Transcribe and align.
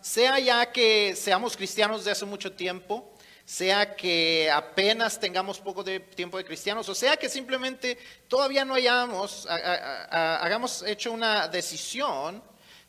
sea 0.00 0.38
ya 0.38 0.70
que 0.70 1.14
seamos 1.16 1.56
cristianos 1.56 2.04
de 2.04 2.12
hace 2.12 2.24
mucho 2.24 2.52
tiempo, 2.52 3.12
sea 3.44 3.96
que 3.96 4.48
apenas 4.48 5.18
tengamos 5.18 5.58
poco 5.58 5.82
de 5.82 5.98
tiempo 5.98 6.38
de 6.38 6.44
cristianos, 6.44 6.88
o 6.88 6.94
sea 6.94 7.16
que 7.16 7.28
simplemente 7.28 7.98
todavía 8.28 8.64
no 8.64 8.74
hayamos, 8.74 9.44
hagamos 9.48 10.84
hecho 10.84 11.10
una 11.10 11.48
decisión, 11.48 12.44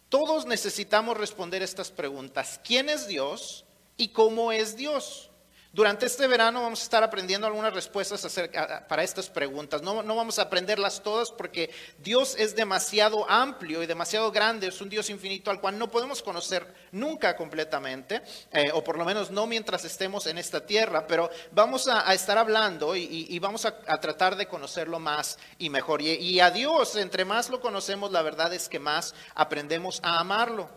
todos 0.07 0.45
necesitamos 0.45 1.17
responder 1.17 1.63
estas 1.63 1.89
preguntas. 1.89 2.59
¿Quién 2.63 2.89
es 2.89 3.07
Dios 3.07 3.65
y 3.97 4.09
cómo 4.09 4.51
es 4.51 4.75
Dios? 4.75 5.30
Durante 5.73 6.05
este 6.05 6.27
verano 6.27 6.61
vamos 6.61 6.81
a 6.81 6.83
estar 6.83 7.01
aprendiendo 7.01 7.47
algunas 7.47 7.73
respuestas 7.73 8.25
acerca, 8.25 8.85
para 8.89 9.03
estas 9.03 9.29
preguntas. 9.29 9.81
No, 9.81 10.03
vamos 10.03 10.37
a 10.37 10.41
aprenderlas 10.41 11.01
todas 11.01 11.31
porque 11.31 11.69
Dios 11.97 12.35
es 12.37 12.57
demasiado 12.57 13.29
amplio 13.29 13.81
y 13.81 13.85
demasiado 13.85 14.33
grande, 14.33 14.67
es 14.67 14.81
un 14.81 14.89
Dios 14.89 15.09
infinito 15.09 15.49
al 15.49 15.61
cual 15.61 15.79
no 15.79 15.89
podemos 15.89 16.21
conocer 16.21 16.67
nunca 16.91 17.37
completamente, 17.37 18.21
eh, 18.51 18.69
o 18.73 18.83
por 18.83 18.97
lo 18.97 19.05
menos 19.05 19.31
no 19.31 19.47
mientras 19.47 19.85
estemos 19.85 20.27
en 20.27 20.37
esta 20.37 20.65
tierra, 20.65 21.07
pero 21.07 21.29
vamos 21.53 21.87
a, 21.87 22.13
estar 22.13 22.37
hablando 22.37 22.93
y, 22.93 23.39
vamos 23.39 23.63
a, 23.63 23.71
tratar 24.01 24.35
de 24.35 24.49
conocerlo 24.49 24.99
más 24.99 25.39
y 25.57 25.69
mejor. 25.69 26.01
Y, 26.01 26.41
a 26.41 26.51
Dios, 26.51 26.97
entre 26.97 27.23
más 27.23 27.49
lo 27.49 27.61
conocemos, 27.61 28.11
la 28.11 28.21
verdad 28.21 28.53
es 28.53 28.67
que 28.67 28.79
más 28.79 29.15
aprendemos 29.35 30.01
a 30.03 30.19
amarlo, 30.19 30.69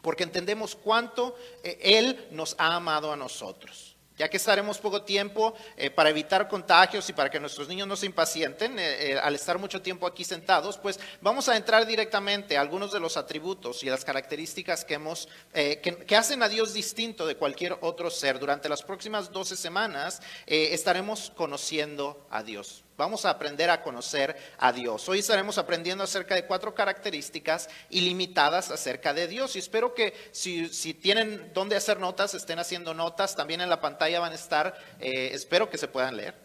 porque 0.00 0.22
entendemos 0.22 0.74
cuánto 0.74 1.36
eh, 1.62 1.78
Él 1.82 2.26
nos 2.30 2.56
ha 2.58 2.74
amado 2.74 3.12
a 3.12 3.16
nosotros. 3.16 3.93
Ya 4.16 4.30
que 4.30 4.36
estaremos 4.36 4.78
poco 4.78 5.02
tiempo 5.02 5.54
eh, 5.76 5.90
para 5.90 6.10
evitar 6.10 6.46
contagios 6.46 7.08
y 7.08 7.12
para 7.12 7.28
que 7.28 7.40
nuestros 7.40 7.66
niños 7.66 7.88
no 7.88 7.96
se 7.96 8.06
impacienten 8.06 8.78
eh, 8.78 9.12
eh, 9.12 9.18
al 9.18 9.34
estar 9.34 9.58
mucho 9.58 9.82
tiempo 9.82 10.06
aquí 10.06 10.22
sentados, 10.22 10.78
pues 10.78 11.00
vamos 11.20 11.48
a 11.48 11.56
entrar 11.56 11.84
directamente 11.84 12.56
a 12.56 12.60
algunos 12.60 12.92
de 12.92 13.00
los 13.00 13.16
atributos 13.16 13.82
y 13.82 13.86
las 13.86 14.04
características 14.04 14.84
que, 14.84 14.94
hemos, 14.94 15.28
que, 15.52 16.16
hacen 16.16 16.44
a 16.44 16.48
Dios 16.48 16.74
distinto 16.74 17.26
de 17.26 17.36
cualquier 17.36 17.76
otro 17.80 18.08
ser. 18.08 18.38
Durante 18.38 18.68
las 18.68 18.82
próximas 18.82 19.32
12 19.32 19.56
semanas 19.56 20.22
estaremos 20.46 21.32
conociendo 21.34 22.24
a 22.30 22.44
Dios. 22.44 22.83
Vamos 22.96 23.24
a 23.24 23.30
aprender 23.30 23.70
a 23.70 23.82
conocer 23.82 24.36
a 24.56 24.72
Dios. 24.72 25.08
Hoy 25.08 25.18
estaremos 25.18 25.58
aprendiendo 25.58 26.04
acerca 26.04 26.36
de 26.36 26.46
cuatro 26.46 26.76
características 26.76 27.68
ilimitadas 27.90 28.70
acerca 28.70 29.12
de 29.12 29.26
Dios. 29.26 29.56
Y 29.56 29.58
espero 29.58 29.94
que 29.94 30.14
si, 30.30 30.94
tienen 30.94 31.50
dónde 31.52 31.74
hacer 31.74 31.98
notas, 31.98 32.34
estén 32.34 32.60
haciendo 32.60 32.94
notas. 32.94 33.34
También 33.34 33.60
en 33.60 33.68
la 33.68 33.80
pantalla 33.80 34.20
van 34.20 34.30
a 34.30 34.36
estar, 34.36 34.78
eh, 35.00 35.30
espero 35.32 35.68
que 35.68 35.76
se 35.76 35.88
puedan 35.88 36.16
leer, 36.16 36.36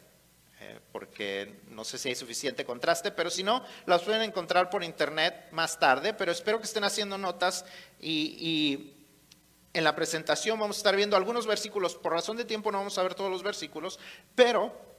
eh, 0.61 0.80
porque 0.92 1.61
no 1.67 1.83
sé 1.83 2.00
si 2.00 2.09
hay 2.09 2.16
suficiente 2.16 2.66
contraste, 2.66 3.11
pero 3.11 3.30
si 3.30 3.44
no, 3.44 3.64
las 3.86 4.02
pueden 4.02 4.23
encontrar 4.23 4.72
por 4.72 4.83
internet 4.83 5.50
más 5.52 5.77
tarde. 5.77 6.16
Pero 6.16 6.31
espero 6.31 6.58
que 6.58 6.66
estén 6.66 6.83
haciendo 6.83 7.20
notas 7.20 7.64
y, 8.02 8.36
y 8.39 9.05
en 9.73 9.83
la 9.83 9.95
presentación 9.95 10.59
vamos 10.59 10.77
a 10.77 10.80
estar 10.80 10.95
viendo 10.95 11.16
algunos 11.16 11.45
versículos. 11.45 11.94
Por 11.94 12.11
razón 12.11 12.38
de 12.38 12.45
tiempo 12.45 12.72
no 12.72 12.80
vamos 12.80 12.97
a 12.97 13.03
ver 13.03 13.14
todos 13.14 13.30
los 13.30 13.44
versículos, 13.44 14.00
pero 14.33 14.89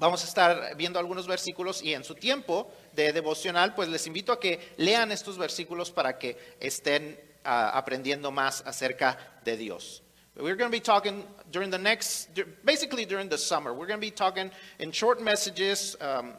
Vamos 0.00 0.24
a 0.24 0.26
estar 0.26 0.76
viendo 0.76 0.98
algunos 0.98 1.26
versículos 1.26 1.82
y 1.82 1.92
en 1.92 2.04
su 2.04 2.14
tiempo 2.14 2.72
de 2.94 3.12
devocional, 3.12 3.74
pues 3.74 3.86
les 3.90 4.06
invito 4.06 4.32
a 4.32 4.40
que 4.40 4.72
lean 4.78 5.12
estos 5.12 5.36
versículos 5.36 5.90
para 5.90 6.18
que 6.18 6.38
estén 6.58 7.20
uh, 7.44 7.76
aprendiendo 7.76 8.30
más 8.30 8.62
acerca 8.64 9.18
de 9.44 9.58
Dios. 9.58 10.02
We're 10.36 10.56
going 10.56 10.70
to 10.70 10.74
be 10.74 10.80
talking 10.80 11.26
during 11.52 11.70
the 11.70 11.76
next, 11.76 12.30
basically 12.64 13.04
during 13.04 13.28
the 13.28 13.36
summer, 13.36 13.74
we're 13.74 13.86
going 13.86 14.00
to 14.00 14.06
be 14.06 14.10
talking 14.10 14.50
in 14.78 14.90
short 14.90 15.20
messages 15.20 15.96
um, 16.00 16.32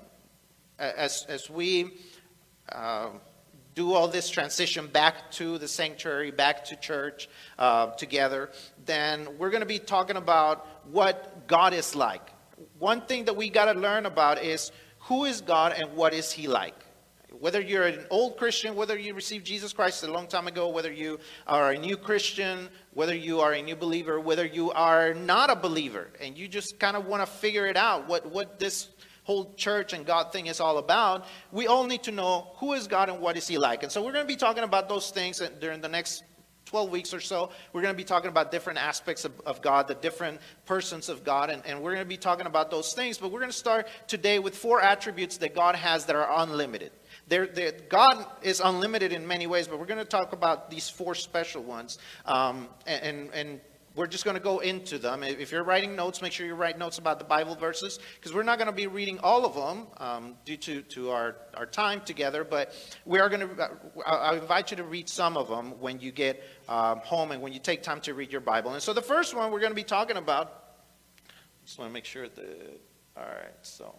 as, 0.80 1.28
as 1.30 1.48
we 1.48 2.00
uh, 2.72 3.10
do 3.76 3.94
all 3.94 4.08
this 4.08 4.28
transition 4.28 4.88
back 4.88 5.30
to 5.34 5.60
the 5.60 5.68
sanctuary, 5.68 6.32
back 6.32 6.66
to 6.66 6.76
church 6.78 7.30
uh, 7.60 7.92
together. 7.92 8.50
Then 8.86 9.38
we're 9.38 9.52
going 9.52 9.62
to 9.62 9.68
be 9.68 9.78
talking 9.78 10.18
about 10.18 10.66
what 10.92 11.48
God 11.48 11.76
is 11.76 11.96
like 11.96 12.32
one 12.80 13.02
thing 13.02 13.26
that 13.26 13.36
we 13.36 13.50
got 13.50 13.72
to 13.72 13.80
learn 13.80 14.06
about 14.06 14.44
is 14.44 14.72
who 15.00 15.26
is 15.26 15.42
God 15.42 15.74
and 15.74 15.96
what 15.96 16.14
is 16.14 16.32
He 16.32 16.48
like. 16.48 16.76
Whether 17.40 17.62
you're 17.62 17.88
an 17.88 18.06
old 18.10 18.38
Christian, 18.38 18.76
whether 18.76 18.98
you 19.00 19.14
received 19.14 19.46
Jesus 19.46 19.72
Christ 19.72 20.04
a 20.04 20.12
long 20.12 20.28
time 20.28 20.48
ago, 20.48 20.68
whether 20.68 20.92
you 20.92 21.18
are 21.48 21.72
a 21.72 21.78
new 21.78 21.96
Christian, 21.96 22.70
whether 22.94 23.16
you 23.16 23.40
are 23.40 23.54
a 23.54 23.62
new 23.62 23.76
believer, 23.76 24.20
whether 24.20 24.46
you 24.46 24.72
are 24.72 25.14
not 25.14 25.50
a 25.50 25.56
believer, 25.56 26.10
and 26.20 26.38
you 26.38 26.48
just 26.48 26.78
kind 26.78 26.98
of 26.98 27.06
want 27.06 27.22
to 27.22 27.26
figure 27.26 27.68
it 27.68 27.78
out, 27.78 28.08
what, 28.08 28.30
what 28.30 28.60
this 28.60 28.90
whole 29.24 29.54
church 29.54 29.94
and 29.94 30.06
God 30.06 30.32
thing 30.34 30.48
is 30.48 30.60
all 30.60 30.78
about, 30.78 31.26
we 31.52 31.68
all 31.68 31.86
need 31.86 32.04
to 32.04 32.12
know 32.12 32.52
who 32.58 32.74
is 32.74 32.88
God 32.88 33.10
and 33.10 33.20
what 33.22 33.38
is 33.38 33.48
He 33.48 33.58
like. 33.58 33.84
And 33.84 33.92
so 33.92 34.04
we're 34.04 34.12
going 34.12 34.26
to 34.26 34.28
be 34.28 34.36
talking 34.36 34.64
about 34.64 34.90
those 34.90 35.10
things 35.10 35.42
uh, 35.42 35.50
during 35.60 35.80
the 35.80 35.90
next 35.90 36.24
12 36.72 36.90
weeks 36.90 37.14
or 37.14 37.20
so, 37.20 37.52
we're 37.74 37.82
going 37.82 37.94
to 37.94 37.98
be 37.98 38.06
talking 38.06 38.30
about 38.30 38.50
different 38.50 38.80
aspects 38.80 39.26
of, 39.26 39.34
of 39.46 39.62
God, 39.62 39.90
the 39.90 39.96
different 39.96 40.40
persons 40.66 41.10
of 41.10 41.26
God, 41.26 41.50
and, 41.50 41.62
and 41.66 41.82
we're 41.82 41.92
going 41.92 42.06
to 42.06 42.10
be 42.10 42.16
talking 42.16 42.46
about 42.46 42.72
those 42.72 42.94
things. 42.94 43.18
But 43.18 43.30
we're 43.30 43.42
going 43.42 43.52
to 43.52 43.58
start 43.58 43.90
today 44.08 44.40
with 44.40 44.56
four 44.56 44.82
attributes 44.82 45.36
that 45.38 45.54
God 45.54 45.76
has 45.76 46.06
that 46.06 46.16
are 46.16 46.30
unlimited. 46.42 46.94
They're, 47.28 47.46
they're, 47.46 47.74
God 47.90 48.26
is 48.42 48.62
unlimited 48.62 49.12
in 49.12 49.28
many 49.28 49.48
ways, 49.48 49.68
but 49.68 49.80
we're 49.80 49.86
going 49.86 50.00
to 50.00 50.06
talk 50.06 50.32
about 50.32 50.72
these 50.72 50.90
four 50.90 51.14
special 51.14 51.62
ones. 51.62 51.98
Um, 52.26 52.70
and, 52.88 53.30
and 53.34 53.60
we're 53.96 54.08
just 54.08 54.24
going 54.24 54.38
to 54.38 54.42
go 54.42 54.60
into 54.60 54.98
them. 54.98 55.24
If 55.24 55.52
you're 55.52 55.64
writing 55.64 55.96
notes, 55.96 56.22
make 56.22 56.32
sure 56.32 56.46
you 56.46 56.56
write 56.56 56.78
notes 56.78 56.98
about 56.98 57.20
the 57.20 57.26
Bible 57.26 57.56
verses, 57.56 58.00
because 58.16 58.34
we're 58.34 58.44
not 58.44 58.58
going 58.58 58.70
to 58.70 58.76
be 58.76 58.88
reading 58.88 59.20
all 59.20 59.46
of 59.46 59.54
them 59.56 59.88
um, 59.98 60.36
due 60.46 60.58
to, 60.58 60.82
to 60.82 61.10
our, 61.12 61.36
our 61.56 61.66
time 61.66 62.02
together, 62.02 62.44
but 62.44 62.74
we 63.06 63.20
are 63.20 63.30
going 63.30 63.48
to, 63.48 63.70
I 64.06 64.36
invite 64.36 64.72
you 64.72 64.78
to 64.78 64.84
read 64.84 65.10
some 65.10 65.36
of 65.38 65.48
them 65.50 65.80
when 65.80 66.00
you 66.00 66.12
get 66.12 66.44
um, 66.70 67.00
home 67.00 67.32
and 67.32 67.42
when 67.42 67.54
you 67.54 67.60
take 67.60 67.84
time 67.84 68.02
to 68.02 68.14
read 68.14 68.32
your 68.32 68.42
Bible. 68.42 68.74
And 68.74 68.82
so 68.82 68.94
the 68.94 69.02
first 69.02 69.36
one 69.36 69.52
we're 69.52 69.60
going 69.60 69.72
to 69.72 69.76
be 69.76 69.84
talking 69.84 70.18
about, 70.18 70.64
just 71.66 71.78
want 71.78 71.90
to 71.90 71.94
make 71.94 72.06
sure 72.06 72.28
that, 72.28 72.80
all 73.18 73.24
right, 73.24 73.54
so. 73.62 73.94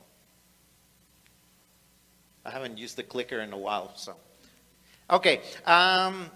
I 2.45 2.51
haven't 2.51 2.77
used 2.77 2.97
the 2.97 3.05
clicker 3.05 3.39
in 3.39 3.53
a 3.53 3.57
while, 3.57 3.93
so. 3.95 4.17
Okay. 5.09 5.43
Um, 5.65 6.29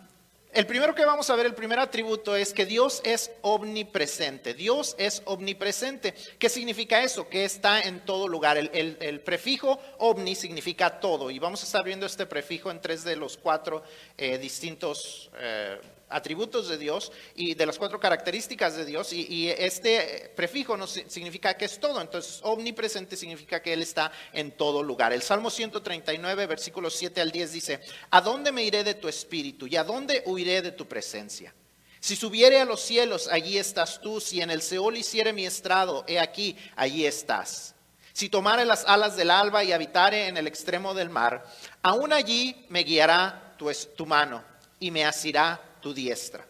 El 0.57 0.67
primero 0.67 0.95
que 0.95 1.05
vamos 1.05 1.29
a 1.29 1.37
ver, 1.37 1.45
el 1.45 1.55
primer 1.55 1.79
atributo 1.79 2.35
es 2.35 2.55
que 2.55 2.65
Dios 2.65 3.03
es 3.05 3.31
omnipresente. 3.43 4.55
Dios 4.55 4.97
es 4.97 5.21
omnipresente. 5.27 6.15
¿Qué 6.39 6.49
significa 6.49 7.03
eso? 7.03 7.29
Que 7.29 7.45
está 7.45 7.83
en 7.83 8.01
todo 8.07 8.27
lugar. 8.27 8.57
El, 8.57 9.21
prefijo 9.21 9.79
omni 9.99 10.35
significa 10.35 10.99
todo. 10.99 11.31
Y 11.31 11.39
vamos 11.39 11.63
a 11.63 11.67
estar 11.67 11.85
viendo 11.85 12.07
este 12.07 12.25
prefijo 12.25 12.71
en 12.71 12.81
tres 12.81 13.05
de 13.05 13.17
los 13.17 13.37
cuatro 13.37 13.83
eh, 14.17 14.39
distintos 14.39 15.31
eh, 15.39 15.79
atributos 16.09 16.69
de 16.69 16.79
Dios 16.79 17.13
y 17.35 17.55
de 17.55 17.67
las 17.67 17.79
cuatro 17.79 17.99
características 17.99 18.77
de 18.77 18.85
Dios 18.85 19.13
y, 19.13 19.49
este 19.49 20.33
prefijo 20.37 20.77
no 20.77 20.87
significa 20.87 21.57
que 21.57 21.65
es 21.65 21.79
todo, 21.79 22.01
entonces 22.01 22.41
omnipresente 22.43 23.17
significa 23.17 23.61
que 23.61 23.73
Él 23.73 23.83
está 23.83 24.13
en 24.33 24.53
todo 24.53 24.83
lugar. 24.83 25.13
El 25.13 25.23
Salmo 25.23 25.51
139, 25.51 26.47
versículos 26.47 26.95
7 26.95 27.21
al 27.21 27.31
10 27.31 27.53
dice, 27.53 27.81
¿a 28.11 28.21
dónde 28.21 28.53
me 28.53 28.63
iré 28.63 28.85
de 28.85 28.95
tu 28.95 29.09
espíritu 29.09 29.67
y 29.67 29.77
a 29.77 29.85
dónde 29.85 30.23
huiré 30.27 30.63
de 30.63 30.73
tu 30.73 30.87
presencia? 30.87 31.55
Si 32.01 32.15
subiere 32.15 32.61
a 32.61 32.65
los 32.65 32.81
cielos, 32.83 33.29
allí 33.29 33.59
estás 33.59 34.01
tú, 34.01 34.21
si 34.21 34.41
en 34.41 34.51
el 34.51 34.63
Seol 34.63 34.97
hiciere 34.97 35.33
mi 35.33 35.47
estrado, 35.47 36.05
he 36.07 36.21
aquí, 36.21 36.57
allí 36.77 37.05
estás. 37.05 37.75
Si 38.13 38.29
tomare 38.29 38.65
las 38.65 38.85
alas 38.85 39.17
del 39.17 39.31
alba 39.31 39.65
y 39.65 39.73
habitare 39.73 40.29
en 40.29 40.37
el 40.37 40.47
extremo 40.47 40.95
del 40.95 41.11
mar, 41.11 41.45
aún 41.83 42.13
allí 42.13 42.65
me 42.69 42.85
guiará 42.85 43.55
tu, 43.59 43.71
tu 43.97 44.07
mano 44.07 44.43
y 44.79 44.91
me 44.91 45.05
asirá 45.05 45.61
tu 45.81 45.95
diestra. 45.95 46.47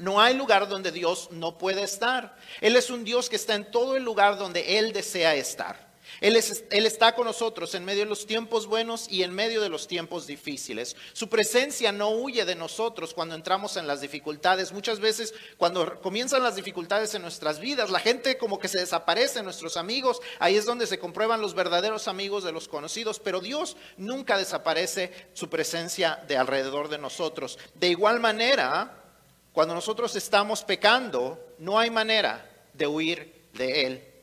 No 0.00 0.20
hay 0.20 0.34
lugar 0.34 0.68
donde 0.68 0.90
Dios 0.90 1.28
no 1.30 1.56
puede 1.56 1.82
estar. 1.82 2.36
Él 2.60 2.74
es 2.76 2.90
un 2.90 3.04
Dios 3.04 3.28
que 3.28 3.36
está 3.36 3.54
en 3.54 3.70
todo 3.70 3.96
el 3.96 4.02
lugar 4.02 4.36
donde 4.36 4.78
Él 4.78 4.92
desea 4.92 5.34
estar. 5.34 5.83
Él, 6.24 6.42
él, 6.70 6.86
está 6.86 7.14
con 7.14 7.26
nosotros 7.26 7.74
en 7.74 7.84
medio 7.84 8.04
de 8.04 8.08
los 8.08 8.24
tiempos 8.24 8.66
buenos 8.66 9.08
y 9.10 9.24
en 9.24 9.34
medio 9.34 9.60
de 9.60 9.68
los 9.68 9.86
tiempos 9.86 10.26
difíciles. 10.26 10.96
Su 11.12 11.28
presencia 11.28 11.92
no 11.92 12.08
huye 12.08 12.46
de 12.46 12.54
nosotros 12.54 13.12
cuando 13.12 13.34
entramos 13.34 13.76
en 13.76 13.86
las 13.86 14.00
dificultades. 14.00 14.72
Muchas 14.72 15.00
veces 15.00 15.34
cuando 15.58 16.00
comienzan 16.00 16.42
las 16.42 16.56
dificultades 16.56 17.14
en 17.14 17.20
nuestras 17.20 17.60
vidas, 17.60 17.90
la 17.90 18.00
gente 18.00 18.38
como 18.38 18.58
que 18.58 18.68
se 18.68 18.78
desaparece, 18.78 19.42
nuestros 19.42 19.76
amigos, 19.76 20.22
ahí 20.38 20.56
es 20.56 20.64
donde 20.64 20.86
se 20.86 20.98
comprueban 20.98 21.42
los 21.42 21.52
verdaderos 21.52 22.08
amigos 22.08 22.42
de 22.42 22.52
los 22.52 22.68
conocidos, 22.68 23.20
pero 23.20 23.42
Dios 23.42 23.76
nunca 23.98 24.38
desaparece 24.38 25.12
su 25.34 25.50
presencia 25.50 26.24
de 26.26 26.38
alrededor 26.38 26.88
de 26.88 26.96
nosotros. 26.96 27.58
De 27.74 27.88
igual 27.88 28.18
manera, 28.18 29.04
cuando 29.52 29.74
nosotros 29.74 30.16
estamos 30.16 30.64
pecando, 30.64 31.38
no 31.58 31.78
hay 31.78 31.90
manera 31.90 32.50
de 32.72 32.86
huir 32.86 33.42
de 33.52 33.86
Él. 33.86 34.13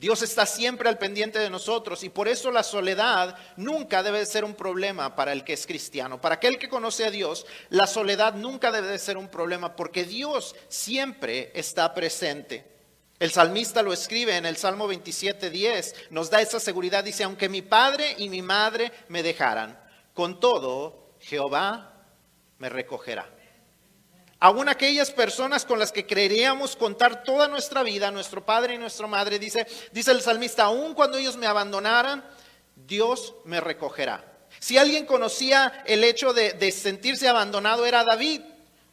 Dios 0.00 0.22
está 0.22 0.46
siempre 0.46 0.88
al 0.88 0.96
pendiente 0.96 1.38
de 1.38 1.50
nosotros 1.50 2.02
y 2.04 2.08
por 2.08 2.26
eso 2.26 2.50
la 2.50 2.62
soledad 2.62 3.36
nunca 3.58 4.02
debe 4.02 4.24
ser 4.24 4.46
un 4.46 4.54
problema 4.54 5.14
para 5.14 5.32
el 5.32 5.44
que 5.44 5.52
es 5.52 5.66
cristiano. 5.66 6.18
Para 6.22 6.36
aquel 6.36 6.58
que 6.58 6.70
conoce 6.70 7.04
a 7.04 7.10
Dios, 7.10 7.44
la 7.68 7.86
soledad 7.86 8.32
nunca 8.32 8.72
debe 8.72 8.98
ser 8.98 9.18
un 9.18 9.28
problema 9.28 9.76
porque 9.76 10.04
Dios 10.04 10.56
siempre 10.68 11.52
está 11.54 11.92
presente. 11.92 12.64
El 13.18 13.30
salmista 13.30 13.82
lo 13.82 13.92
escribe 13.92 14.38
en 14.38 14.46
el 14.46 14.56
Salmo 14.56 14.88
27:10, 14.88 15.94
nos 16.08 16.30
da 16.30 16.40
esa 16.40 16.60
seguridad, 16.60 17.04
dice, 17.04 17.24
aunque 17.24 17.50
mi 17.50 17.60
padre 17.60 18.14
y 18.16 18.30
mi 18.30 18.40
madre 18.40 18.92
me 19.08 19.22
dejaran, 19.22 19.78
con 20.14 20.40
todo 20.40 21.10
Jehová 21.20 22.06
me 22.56 22.70
recogerá. 22.70 23.28
Aún 24.42 24.70
aquellas 24.70 25.10
personas 25.10 25.66
con 25.66 25.78
las 25.78 25.92
que 25.92 26.06
creeríamos 26.06 26.74
contar 26.74 27.24
toda 27.24 27.46
nuestra 27.46 27.82
vida, 27.82 28.10
nuestro 28.10 28.44
padre 28.44 28.74
y 28.74 28.78
nuestra 28.78 29.06
madre, 29.06 29.38
dice, 29.38 29.66
dice 29.92 30.12
el 30.12 30.22
salmista, 30.22 30.64
aún 30.64 30.94
cuando 30.94 31.18
ellos 31.18 31.36
me 31.36 31.46
abandonaran, 31.46 32.24
Dios 32.74 33.34
me 33.44 33.60
recogerá. 33.60 34.24
Si 34.58 34.78
alguien 34.78 35.04
conocía 35.04 35.82
el 35.86 36.02
hecho 36.04 36.32
de, 36.32 36.72
sentirse 36.72 37.28
abandonado 37.28 37.84
era 37.86 38.02
David. 38.02 38.40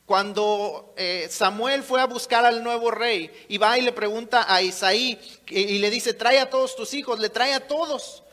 Cuando 0.06 0.94
eh, 0.96 1.28
Samuel 1.30 1.84
fue 1.84 2.00
a 2.00 2.06
buscar 2.06 2.46
al 2.46 2.64
nuevo 2.64 2.92
rey 2.92 3.30
y 3.50 3.58
va 3.58 3.78
y 3.78 3.82
le 3.82 3.92
pregunta 3.92 4.46
a 4.48 4.62
Isaí 4.62 5.20
y, 5.48 5.80
le 5.80 5.90
dice, 5.90 6.14
trae 6.14 6.40
a 6.40 6.50
todos 6.50 6.78
tus 6.78 6.94
hijos, 6.94 7.20
le 7.20 7.30
trae 7.30 7.54
a 7.54 7.68
todos. 7.68 8.24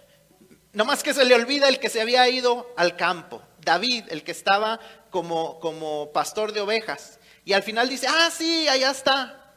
No 0.73 0.85
más 0.85 1.03
que 1.03 1.13
se 1.13 1.25
le 1.25 1.35
olvida 1.35 1.69
el 1.69 1.81
que 1.81 1.89
se 1.89 2.01
había 2.01 2.29
ido 2.29 2.73
al 2.77 2.95
campo, 2.95 3.43
David, 3.61 4.05
el 4.11 4.23
que 4.23 4.31
estaba 4.31 4.79
como, 5.15 5.61
como 5.61 6.11
pastor 6.13 6.51
de 6.51 6.61
ovejas. 6.61 7.21
Y 7.45 7.53
al 7.53 7.63
final 7.63 7.89
dice, 7.89 8.09
ah, 8.09 8.29
sí, 8.37 8.67
allá 8.67 8.91
está. 8.91 9.55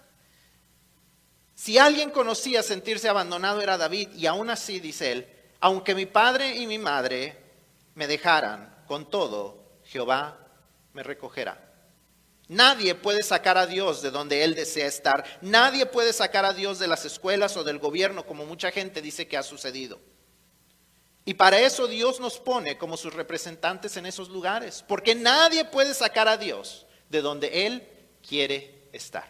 Si 1.56 1.80
alguien 1.80 2.12
conocía 2.12 2.62
sentirse 2.62 3.10
abandonado 3.10 3.60
era 3.60 3.76
David, 3.76 4.10
y 4.14 4.28
aún 4.28 4.52
así, 4.52 4.80
dice 4.80 5.12
él, 5.12 5.28
aunque 5.60 5.96
mi 5.96 6.06
padre 6.06 6.56
y 6.58 6.68
mi 6.68 6.78
madre 6.78 7.36
me 7.96 8.06
dejaran, 8.06 8.84
con 8.86 9.10
todo, 9.10 9.80
Jehová 9.86 10.38
me 10.94 11.02
recogerá. 11.02 11.60
Nadie 12.48 12.94
puede 12.94 13.24
sacar 13.24 13.58
a 13.58 13.66
Dios 13.66 14.04
de 14.04 14.12
donde 14.12 14.44
Él 14.44 14.54
desea 14.54 14.86
estar. 14.86 15.26
Nadie 15.42 15.88
puede 15.88 16.14
sacar 16.14 16.46
a 16.46 16.54
Dios 16.54 16.78
de 16.78 16.88
las 16.88 17.04
escuelas 17.04 17.58
o 17.58 17.64
del 17.64 17.80
gobierno, 17.80 18.28
como 18.28 18.46
mucha 18.46 18.70
gente 18.70 19.02
dice 19.02 19.28
que 19.28 19.38
ha 19.38 19.44
sucedido. 19.44 20.00
Y 21.28 21.34
para 21.34 21.60
eso 21.60 21.88
Dios 21.88 22.22
nos 22.22 22.40
pone 22.40 22.78
como 22.78 22.96
sus 22.96 23.14
representantes 23.14 23.98
en 23.98 24.06
esos 24.06 24.30
lugares, 24.30 24.82
porque 24.88 25.14
nadie 25.14 25.66
puede 25.66 25.94
sacar 25.94 26.26
a 26.30 26.38
Dios 26.38 26.86
de 27.10 27.22
donde 27.22 27.66
Él 27.66 27.86
quiere 28.26 28.88
estar. 28.94 29.26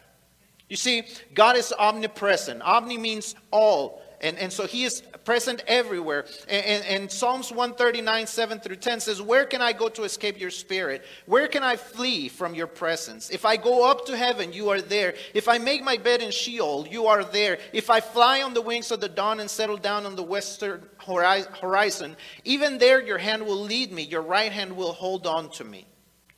You 0.69 0.77
see, 0.77 1.03
God 1.33 1.55
is 1.57 1.73
omnipresent. 1.75 2.61
Omni 2.63 2.99
means 2.99 3.35
all. 3.49 3.99
And, 4.19 4.37
and 4.39 4.51
so 4.51 4.65
he 4.65 4.83
is 4.83 5.01
present 5.25 5.63
everywhere. 5.67 6.25
And, 6.49 6.83
and, 6.85 7.11
Psalms 7.11 7.51
139, 7.51 8.25
7 8.25 8.59
through 8.59 8.77
10 8.77 8.99
says, 8.99 9.21
Where 9.21 9.45
can 9.45 9.61
I 9.61 9.73
go 9.73 9.89
to 9.89 10.03
escape 10.03 10.39
your 10.39 10.49
spirit? 10.49 11.05
Where 11.27 11.47
can 11.47 11.61
I 11.61 11.75
flee 11.75 12.27
from 12.27 12.55
your 12.55 12.65
presence? 12.65 13.29
If 13.29 13.45
I 13.45 13.57
go 13.57 13.89
up 13.89 14.05
to 14.07 14.17
heaven, 14.17 14.51
you 14.53 14.69
are 14.69 14.81
there. 14.81 15.13
If 15.35 15.47
I 15.47 15.59
make 15.59 15.83
my 15.83 15.97
bed 15.97 16.23
in 16.23 16.31
Sheol, 16.31 16.87
you 16.87 17.05
are 17.05 17.23
there. 17.23 17.59
If 17.73 17.91
I 17.91 17.99
fly 17.99 18.41
on 18.41 18.55
the 18.55 18.61
wings 18.61 18.91
of 18.91 19.01
the 19.01 19.09
dawn 19.09 19.39
and 19.39 19.49
settle 19.49 19.77
down 19.77 20.05
on 20.07 20.15
the 20.15 20.23
western 20.23 20.83
horizon, 21.05 22.15
even 22.43 22.79
there 22.79 23.01
your 23.01 23.19
hand 23.19 23.45
will 23.45 23.61
lead 23.61 23.91
me, 23.91 24.01
your 24.01 24.23
right 24.23 24.51
hand 24.51 24.75
will 24.75 24.93
hold 24.93 25.27
on 25.27 25.49
to 25.51 25.63
me. 25.63 25.85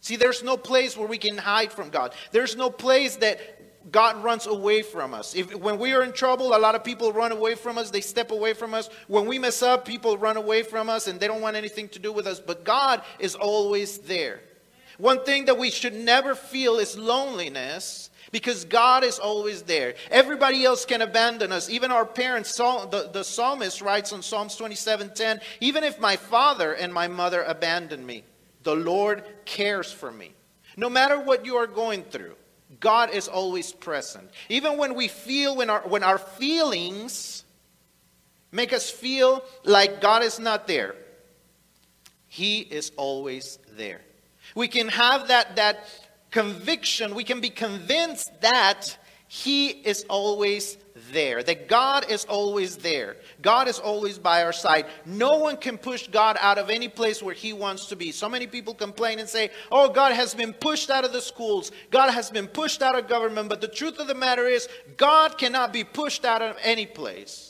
See, 0.02 0.16
there's 0.16 0.44
no 0.44 0.56
place 0.56 0.96
where 0.96 1.08
we 1.08 1.18
can 1.18 1.38
hide 1.38 1.72
from 1.72 1.90
God. 1.90 2.14
There's 2.32 2.56
no 2.56 2.70
place 2.70 3.18
that 3.18 3.59
God 3.91 4.24
runs 4.24 4.45
away 4.45 4.81
from 4.81 5.13
us. 5.13 5.36
If, 5.36 5.56
when 5.56 5.80
we 5.80 5.94
are 5.94 6.03
in 6.03 6.12
trouble, 6.12 6.56
a 6.56 6.59
lot 6.59 6.75
of 6.75 6.83
people 6.83 7.13
run 7.13 7.31
away 7.31 7.56
from 7.56 7.77
us. 7.77 7.89
They 7.89 8.01
step 8.01 8.31
away 8.31 8.53
from 8.53 8.74
us. 8.74 8.89
When 9.07 9.25
we 9.25 9.39
mess 9.39 9.62
up, 9.62 9.86
people 9.86 10.18
run 10.18 10.38
away 10.38 10.63
from 10.63 10.89
us 10.89 11.07
and 11.07 11.19
they 11.19 11.27
don't 11.27 11.41
want 11.41 11.56
anything 11.56 11.89
to 11.89 12.00
do 12.00 12.12
with 12.12 12.27
us. 12.27 12.39
But 12.39 12.63
God 12.63 13.01
is 13.19 13.36
always 13.36 14.00
there. 14.00 14.41
One 14.97 15.24
thing 15.24 15.45
that 15.45 15.57
we 15.57 15.71
should 15.71 15.94
never 15.94 16.36
feel 16.36 16.75
is 16.75 16.97
loneliness 16.97 18.09
because 18.31 18.65
God 18.65 19.03
is 19.03 19.18
always 19.18 19.63
there. 19.63 19.95
Everybody 20.12 20.65
else 20.65 20.86
can 20.86 21.01
abandon 21.01 21.51
us. 21.51 21.69
Even 21.69 21.91
our 21.91 22.06
parents, 22.06 22.56
the, 22.56 23.09
the 23.12 23.24
psalmist 23.24 23.81
writes 23.81 24.13
on 24.13 24.21
Psalms 24.21 24.57
27:10, 24.57 25.41
even 25.62 25.83
if 25.83 26.00
my 26.00 26.15
father 26.18 26.74
and 26.74 26.94
my 26.94 27.07
mother 27.07 27.44
abandon 27.44 28.06
me, 28.06 28.24
the 28.63 28.75
Lord 28.75 29.24
cares 29.45 29.91
for 29.91 30.12
me. 30.12 30.33
No 30.75 30.89
matter 30.89 31.19
what 31.19 31.45
you 31.45 31.56
are 31.56 31.68
going 31.68 32.03
through, 32.03 32.36
God 32.80 33.10
is 33.12 33.27
always 33.27 33.71
present. 33.74 34.30
Even 34.48 34.77
when 34.77 34.94
we 34.94 35.07
feel, 35.07 35.56
when 35.56 35.69
our, 35.69 35.81
when 35.81 36.04
our 36.04 36.18
feelings 36.19 37.44
make 38.51 38.74
us 38.74 38.89
feel 38.89 39.44
like 39.63 40.01
God 40.01 40.24
is 40.24 40.39
not 40.39 40.68
there, 40.68 40.95
He 42.27 42.60
is 42.60 42.92
always 42.95 43.57
there. 43.71 44.01
We 44.56 44.68
can 44.68 44.88
have 44.89 45.30
that, 45.30 45.56
that 45.56 45.88
conviction, 46.31 47.16
we 47.16 47.24
can 47.24 47.42
be 47.42 47.50
convinced 47.50 48.42
that 48.42 48.98
He 49.31 49.68
is 49.68 50.08
always 50.10 50.80
there, 51.12 51.44
that 51.44 51.68
God 51.68 52.10
is 52.10 52.26
always 52.26 52.78
there. 52.78 53.18
God 53.44 53.68
is 53.68 53.78
always 53.78 54.18
by 54.18 54.44
our 54.44 54.52
side. 54.52 54.88
No 55.06 55.38
one 55.38 55.56
can 55.56 55.78
push 55.78 56.08
God 56.08 56.36
out 56.42 56.58
of 56.58 56.72
any 56.72 56.88
place 56.88 57.22
where 57.22 57.36
He 57.36 57.54
wants 57.54 57.86
to 57.90 57.96
be. 57.96 58.12
So 58.12 58.28
many 58.28 58.48
people 58.48 58.74
complain 58.74 59.20
and 59.20 59.30
say, 59.30 59.52
Oh, 59.72 59.88
God 59.88 60.14
has 60.14 60.34
been 60.34 60.52
pushed 60.52 60.90
out 60.90 61.06
of 61.06 61.14
the 61.14 61.22
schools, 61.22 61.72
God 61.92 62.10
has 62.10 62.31
been 62.31 62.48
pushed 62.48 62.81
out 62.81 62.98
of 62.98 63.08
government. 63.08 63.50
But 63.50 63.62
the 63.62 63.68
truth 63.68 64.00
of 64.00 64.08
the 64.08 64.16
matter 64.16 64.48
is, 64.48 64.68
God 64.98 65.38
cannot 65.38 65.72
be 65.72 65.84
pushed 65.84 66.25
out 66.25 66.42
of 66.42 66.58
any 66.64 66.88
place. 66.88 67.49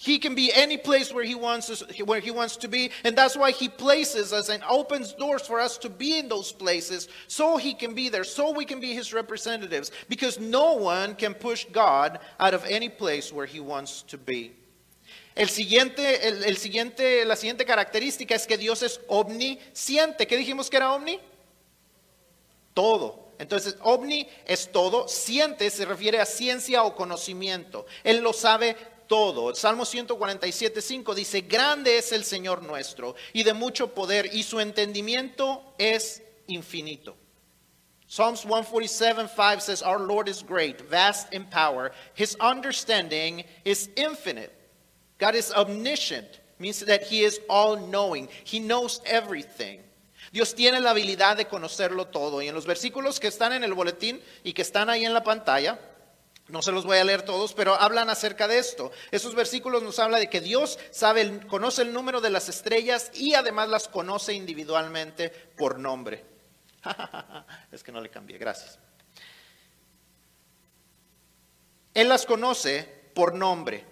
He 0.00 0.20
can 0.20 0.36
be 0.36 0.52
any 0.54 0.76
place 0.76 1.12
where 1.12 1.24
he 1.24 1.34
wants 1.34 1.68
us, 1.68 1.82
where 2.04 2.20
he 2.20 2.30
wants 2.30 2.56
to 2.58 2.68
be, 2.68 2.92
and 3.02 3.18
that's 3.18 3.36
why 3.36 3.50
he 3.50 3.68
places 3.68 4.32
us 4.32 4.48
and 4.48 4.62
opens 4.62 5.12
doors 5.12 5.44
for 5.44 5.58
us 5.58 5.76
to 5.78 5.88
be 5.88 6.16
in 6.20 6.28
those 6.28 6.52
places 6.52 7.08
so 7.26 7.56
he 7.56 7.74
can 7.74 7.94
be 7.94 8.08
there, 8.08 8.22
so 8.22 8.52
we 8.52 8.64
can 8.64 8.78
be 8.78 8.94
his 8.94 9.12
representatives 9.12 9.90
because 10.08 10.38
no 10.38 10.74
one 10.74 11.16
can 11.16 11.34
push 11.34 11.66
God 11.72 12.20
out 12.38 12.54
of 12.54 12.64
any 12.66 12.88
place 12.88 13.32
where 13.32 13.44
he 13.44 13.58
wants 13.58 14.02
to 14.02 14.16
be. 14.16 14.52
El 15.34 15.48
siguiente, 15.48 16.28
el, 16.28 16.44
el 16.44 16.56
siguiente, 16.56 17.24
la 17.24 17.34
siguiente 17.34 17.64
característica 17.64 18.36
es 18.36 18.46
que 18.46 18.56
Dios 18.56 18.84
es 18.84 19.00
omnisciente. 19.08 20.28
¿Qué 20.28 20.36
dijimos 20.36 20.70
que 20.70 20.76
era 20.76 20.92
omni? 20.92 21.18
Todo. 22.72 23.32
Entonces, 23.40 23.76
omni 23.82 24.28
es 24.46 24.70
todo, 24.70 25.08
siente 25.08 25.70
se 25.70 25.84
refiere 25.84 26.20
a 26.20 26.26
ciencia 26.26 26.84
o 26.84 26.94
conocimiento. 26.94 27.84
Él 28.04 28.18
lo 28.18 28.32
sabe 28.32 28.76
todo. 29.08 29.50
El 29.50 29.56
Salmo 29.56 29.84
147, 29.84 30.80
5 30.80 31.14
dice, 31.14 31.40
grande 31.40 31.98
es 31.98 32.12
el 32.12 32.24
Señor 32.24 32.62
nuestro 32.62 33.16
y 33.32 33.42
de 33.42 33.54
mucho 33.54 33.94
poder 33.94 34.30
y 34.32 34.42
su 34.44 34.60
entendimiento 34.60 35.74
es 35.78 36.22
infinito. 36.46 37.16
Psalms 38.06 38.40
147, 38.40 39.28
5 39.28 39.60
says, 39.60 39.82
Our 39.82 39.98
Lord 39.98 40.28
is 40.28 40.42
great, 40.42 40.80
vast 40.88 41.32
in 41.34 41.44
power. 41.44 41.92
His 42.14 42.36
understanding 42.40 43.44
is 43.66 43.90
infinite. 43.96 44.50
God 45.18 45.34
is 45.34 45.52
omniscient, 45.52 46.40
means 46.58 46.80
that 46.80 47.02
He 47.02 47.22
is 47.22 47.38
all 47.50 47.76
knowing. 47.76 48.28
He 48.44 48.60
knows 48.60 49.02
everything. 49.04 49.80
Dios 50.32 50.54
tiene 50.54 50.80
la 50.80 50.90
habilidad 50.90 51.36
de 51.36 51.44
conocerlo 51.46 52.06
todo. 52.06 52.40
Y 52.40 52.48
en 52.48 52.54
los 52.54 52.66
versículos 52.66 53.20
que 53.20 53.28
están 53.28 53.52
en 53.52 53.62
el 53.62 53.74
boletín 53.74 54.22
y 54.42 54.54
que 54.54 54.62
están 54.62 54.88
ahí 54.88 55.04
en 55.04 55.12
la 55.12 55.22
pantalla, 55.22 55.78
no 56.48 56.62
se 56.62 56.72
los 56.72 56.84
voy 56.84 56.98
a 56.98 57.04
leer 57.04 57.22
todos, 57.22 57.52
pero 57.52 57.74
hablan 57.74 58.08
acerca 58.08 58.48
de 58.48 58.58
esto. 58.58 58.90
Esos 59.10 59.34
versículos 59.34 59.82
nos 59.82 59.98
habla 59.98 60.18
de 60.18 60.30
que 60.30 60.40
Dios 60.40 60.78
sabe, 60.90 61.46
conoce 61.46 61.82
el 61.82 61.92
número 61.92 62.20
de 62.20 62.30
las 62.30 62.48
estrellas 62.48 63.10
y 63.14 63.34
además 63.34 63.68
las 63.68 63.88
conoce 63.88 64.32
individualmente 64.32 65.30
por 65.56 65.78
nombre. 65.78 66.24
es 67.72 67.82
que 67.82 67.92
no 67.92 68.00
le 68.00 68.08
cambié, 68.08 68.38
gracias. 68.38 68.78
Él 71.92 72.08
las 72.08 72.24
conoce 72.24 73.10
por 73.14 73.34
nombre. 73.34 73.84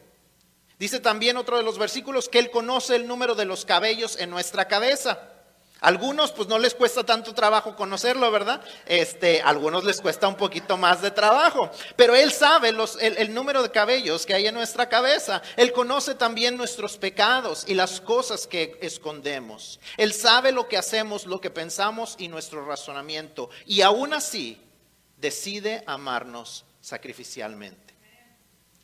Dice 0.78 1.00
también 1.00 1.36
otro 1.36 1.56
de 1.56 1.62
los 1.62 1.78
versículos 1.78 2.28
que 2.28 2.38
Él 2.38 2.50
conoce 2.50 2.96
el 2.96 3.06
número 3.06 3.34
de 3.34 3.44
los 3.44 3.64
cabellos 3.64 4.18
en 4.18 4.30
nuestra 4.30 4.68
cabeza. 4.68 5.35
Algunos 5.80 6.32
pues 6.32 6.48
no 6.48 6.58
les 6.58 6.74
cuesta 6.74 7.04
tanto 7.04 7.34
trabajo 7.34 7.76
conocerlo, 7.76 8.30
¿verdad? 8.30 8.62
Este, 8.86 9.42
algunos 9.42 9.84
les 9.84 10.00
cuesta 10.00 10.26
un 10.26 10.36
poquito 10.36 10.78
más 10.78 11.02
de 11.02 11.10
trabajo, 11.10 11.70
pero 11.96 12.14
Él 12.14 12.32
sabe 12.32 12.72
los, 12.72 12.96
el, 13.00 13.18
el 13.18 13.34
número 13.34 13.62
de 13.62 13.70
cabellos 13.70 14.24
que 14.24 14.32
hay 14.32 14.46
en 14.46 14.54
nuestra 14.54 14.88
cabeza. 14.88 15.42
Él 15.56 15.72
conoce 15.72 16.14
también 16.14 16.56
nuestros 16.56 16.96
pecados 16.96 17.64
y 17.68 17.74
las 17.74 18.00
cosas 18.00 18.46
que 18.46 18.78
escondemos. 18.80 19.78
Él 19.98 20.14
sabe 20.14 20.50
lo 20.50 20.66
que 20.66 20.78
hacemos, 20.78 21.26
lo 21.26 21.42
que 21.42 21.50
pensamos 21.50 22.16
y 22.18 22.28
nuestro 22.28 22.64
razonamiento. 22.64 23.50
Y 23.66 23.82
aún 23.82 24.14
así 24.14 24.58
decide 25.18 25.84
amarnos 25.86 26.64
sacrificialmente. 26.80 27.94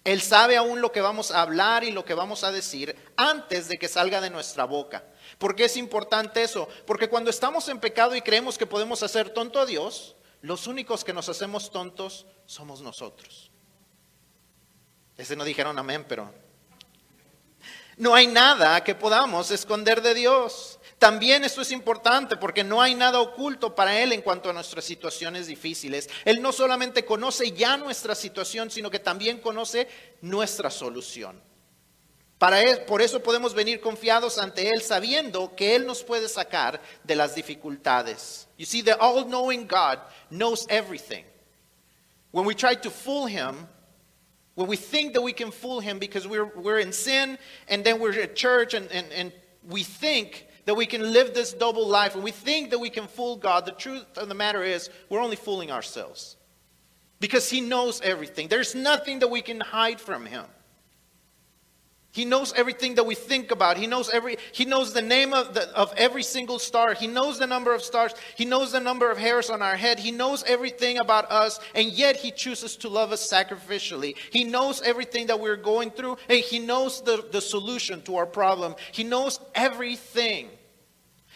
Él 0.04 0.20
sabe 0.20 0.56
aún 0.56 0.80
lo 0.80 0.90
que 0.90 1.00
vamos 1.00 1.30
a 1.30 1.42
hablar 1.42 1.84
y 1.84 1.92
lo 1.92 2.04
que 2.04 2.14
vamos 2.14 2.42
a 2.42 2.50
decir 2.50 2.96
antes 3.16 3.68
de 3.68 3.78
que 3.78 3.88
salga 3.88 4.20
de 4.20 4.30
nuestra 4.30 4.64
boca. 4.64 5.04
¿Por 5.38 5.54
qué 5.56 5.64
es 5.64 5.76
importante 5.76 6.42
eso? 6.42 6.68
Porque 6.86 7.08
cuando 7.08 7.30
estamos 7.30 7.68
en 7.68 7.80
pecado 7.80 8.14
y 8.14 8.22
creemos 8.22 8.58
que 8.58 8.66
podemos 8.66 9.02
hacer 9.02 9.30
tonto 9.30 9.60
a 9.60 9.66
Dios, 9.66 10.16
los 10.40 10.66
únicos 10.66 11.04
que 11.04 11.12
nos 11.12 11.28
hacemos 11.28 11.70
tontos 11.70 12.26
somos 12.46 12.80
nosotros. 12.80 13.50
Ese 15.16 15.36
no 15.36 15.44
dijeron 15.44 15.78
amén, 15.78 16.04
pero 16.08 16.32
no 17.96 18.14
hay 18.14 18.26
nada 18.26 18.82
que 18.82 18.94
podamos 18.94 19.50
esconder 19.50 20.02
de 20.02 20.14
Dios. 20.14 20.78
También 20.98 21.44
esto 21.44 21.62
es 21.62 21.70
importante 21.70 22.36
porque 22.36 22.64
no 22.64 22.80
hay 22.80 22.94
nada 22.94 23.20
oculto 23.20 23.74
para 23.74 24.00
Él 24.00 24.12
en 24.12 24.22
cuanto 24.22 24.50
a 24.50 24.52
nuestras 24.52 24.84
situaciones 24.84 25.46
difíciles. 25.46 26.08
Él 26.24 26.40
no 26.40 26.52
solamente 26.52 27.04
conoce 27.04 27.52
ya 27.52 27.76
nuestra 27.76 28.14
situación, 28.14 28.70
sino 28.70 28.90
que 28.90 28.98
también 28.98 29.40
conoce 29.40 29.88
nuestra 30.20 30.70
solución. 30.70 31.42
Para 32.42 32.60
él- 32.60 32.84
por 32.86 33.00
eso 33.00 33.20
podemos 33.20 33.54
venir 33.54 33.80
confiados 33.80 34.36
ante 34.36 34.68
Él 34.68 34.82
sabiendo 34.82 35.54
que 35.54 35.76
Él 35.76 35.86
nos 35.86 36.02
puede 36.02 36.28
sacar 36.28 36.80
de 37.04 37.14
las 37.14 37.36
dificultades. 37.36 38.48
You 38.56 38.66
see, 38.66 38.82
the 38.82 38.96
all-knowing 38.98 39.68
God 39.68 40.00
knows 40.28 40.66
everything. 40.68 41.24
When 42.32 42.44
we 42.44 42.56
try 42.56 42.74
to 42.74 42.90
fool 42.90 43.26
Him, 43.26 43.68
when 44.56 44.66
we 44.66 44.76
think 44.76 45.12
that 45.12 45.22
we 45.22 45.32
can 45.32 45.52
fool 45.52 45.78
Him 45.78 46.00
because 46.00 46.26
we're, 46.26 46.46
we're 46.56 46.80
in 46.80 46.92
sin 46.92 47.38
and 47.68 47.84
then 47.84 48.00
we're 48.00 48.20
at 48.20 48.34
church 48.34 48.74
and, 48.74 48.90
and, 48.90 49.06
and 49.12 49.32
we 49.68 49.84
think 49.84 50.48
that 50.64 50.74
we 50.74 50.84
can 50.84 51.12
live 51.12 51.34
this 51.34 51.52
double 51.52 51.86
life 51.86 52.16
and 52.16 52.24
we 52.24 52.32
think 52.32 52.70
that 52.70 52.80
we 52.80 52.90
can 52.90 53.06
fool 53.06 53.36
God, 53.36 53.66
the 53.66 53.70
truth 53.70 54.18
of 54.18 54.28
the 54.28 54.34
matter 54.34 54.64
is 54.64 54.90
we're 55.08 55.22
only 55.22 55.36
fooling 55.36 55.70
ourselves. 55.70 56.34
Because 57.20 57.48
He 57.48 57.60
knows 57.60 58.00
everything. 58.00 58.48
There's 58.48 58.74
nothing 58.74 59.20
that 59.20 59.28
we 59.28 59.42
can 59.42 59.60
hide 59.60 60.00
from 60.00 60.26
Him. 60.26 60.46
He 62.12 62.26
knows 62.26 62.52
everything 62.52 62.96
that 62.96 63.06
we 63.06 63.14
think 63.14 63.50
about. 63.50 63.78
He 63.78 63.86
knows 63.86 64.10
every 64.10 64.36
he 64.52 64.66
knows 64.66 64.92
the 64.92 65.00
name 65.00 65.32
of 65.32 65.54
the, 65.54 65.74
of 65.74 65.94
every 65.96 66.22
single 66.22 66.58
star. 66.58 66.92
He 66.92 67.06
knows 67.06 67.38
the 67.38 67.46
number 67.46 67.72
of 67.72 67.82
stars. 67.82 68.12
He 68.36 68.44
knows 68.44 68.72
the 68.72 68.80
number 68.80 69.10
of 69.10 69.16
hairs 69.16 69.48
on 69.48 69.62
our 69.62 69.76
head. 69.76 69.98
He 69.98 70.10
knows 70.10 70.44
everything 70.44 70.98
about 70.98 71.30
us 71.30 71.58
and 71.74 71.90
yet 71.90 72.16
he 72.16 72.30
chooses 72.30 72.76
to 72.76 72.90
love 72.90 73.12
us 73.12 73.26
sacrificially. 73.26 74.14
He 74.30 74.44
knows 74.44 74.82
everything 74.82 75.28
that 75.28 75.40
we're 75.40 75.56
going 75.56 75.90
through 75.90 76.18
and 76.28 76.40
he 76.40 76.58
knows 76.58 77.00
the, 77.00 77.26
the 77.32 77.40
solution 77.40 78.02
to 78.02 78.16
our 78.16 78.26
problem. 78.26 78.74
He 78.92 79.04
knows 79.04 79.40
everything. 79.54 80.50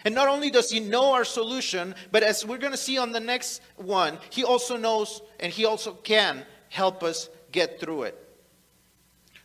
And 0.04 0.14
not 0.14 0.28
only 0.28 0.50
does 0.50 0.70
he 0.70 0.78
know 0.78 1.14
our 1.14 1.24
solution, 1.24 1.94
but 2.12 2.22
as 2.22 2.44
we're 2.44 2.58
going 2.58 2.72
to 2.72 2.78
see 2.78 2.98
on 2.98 3.12
the 3.12 3.20
next 3.20 3.62
one, 3.76 4.18
he 4.28 4.44
also 4.44 4.76
knows 4.76 5.22
and 5.40 5.50
he 5.50 5.64
also 5.64 5.94
can 5.94 6.44
help 6.68 7.02
us 7.02 7.30
get 7.50 7.80
through 7.80 8.02
it. 8.02 8.25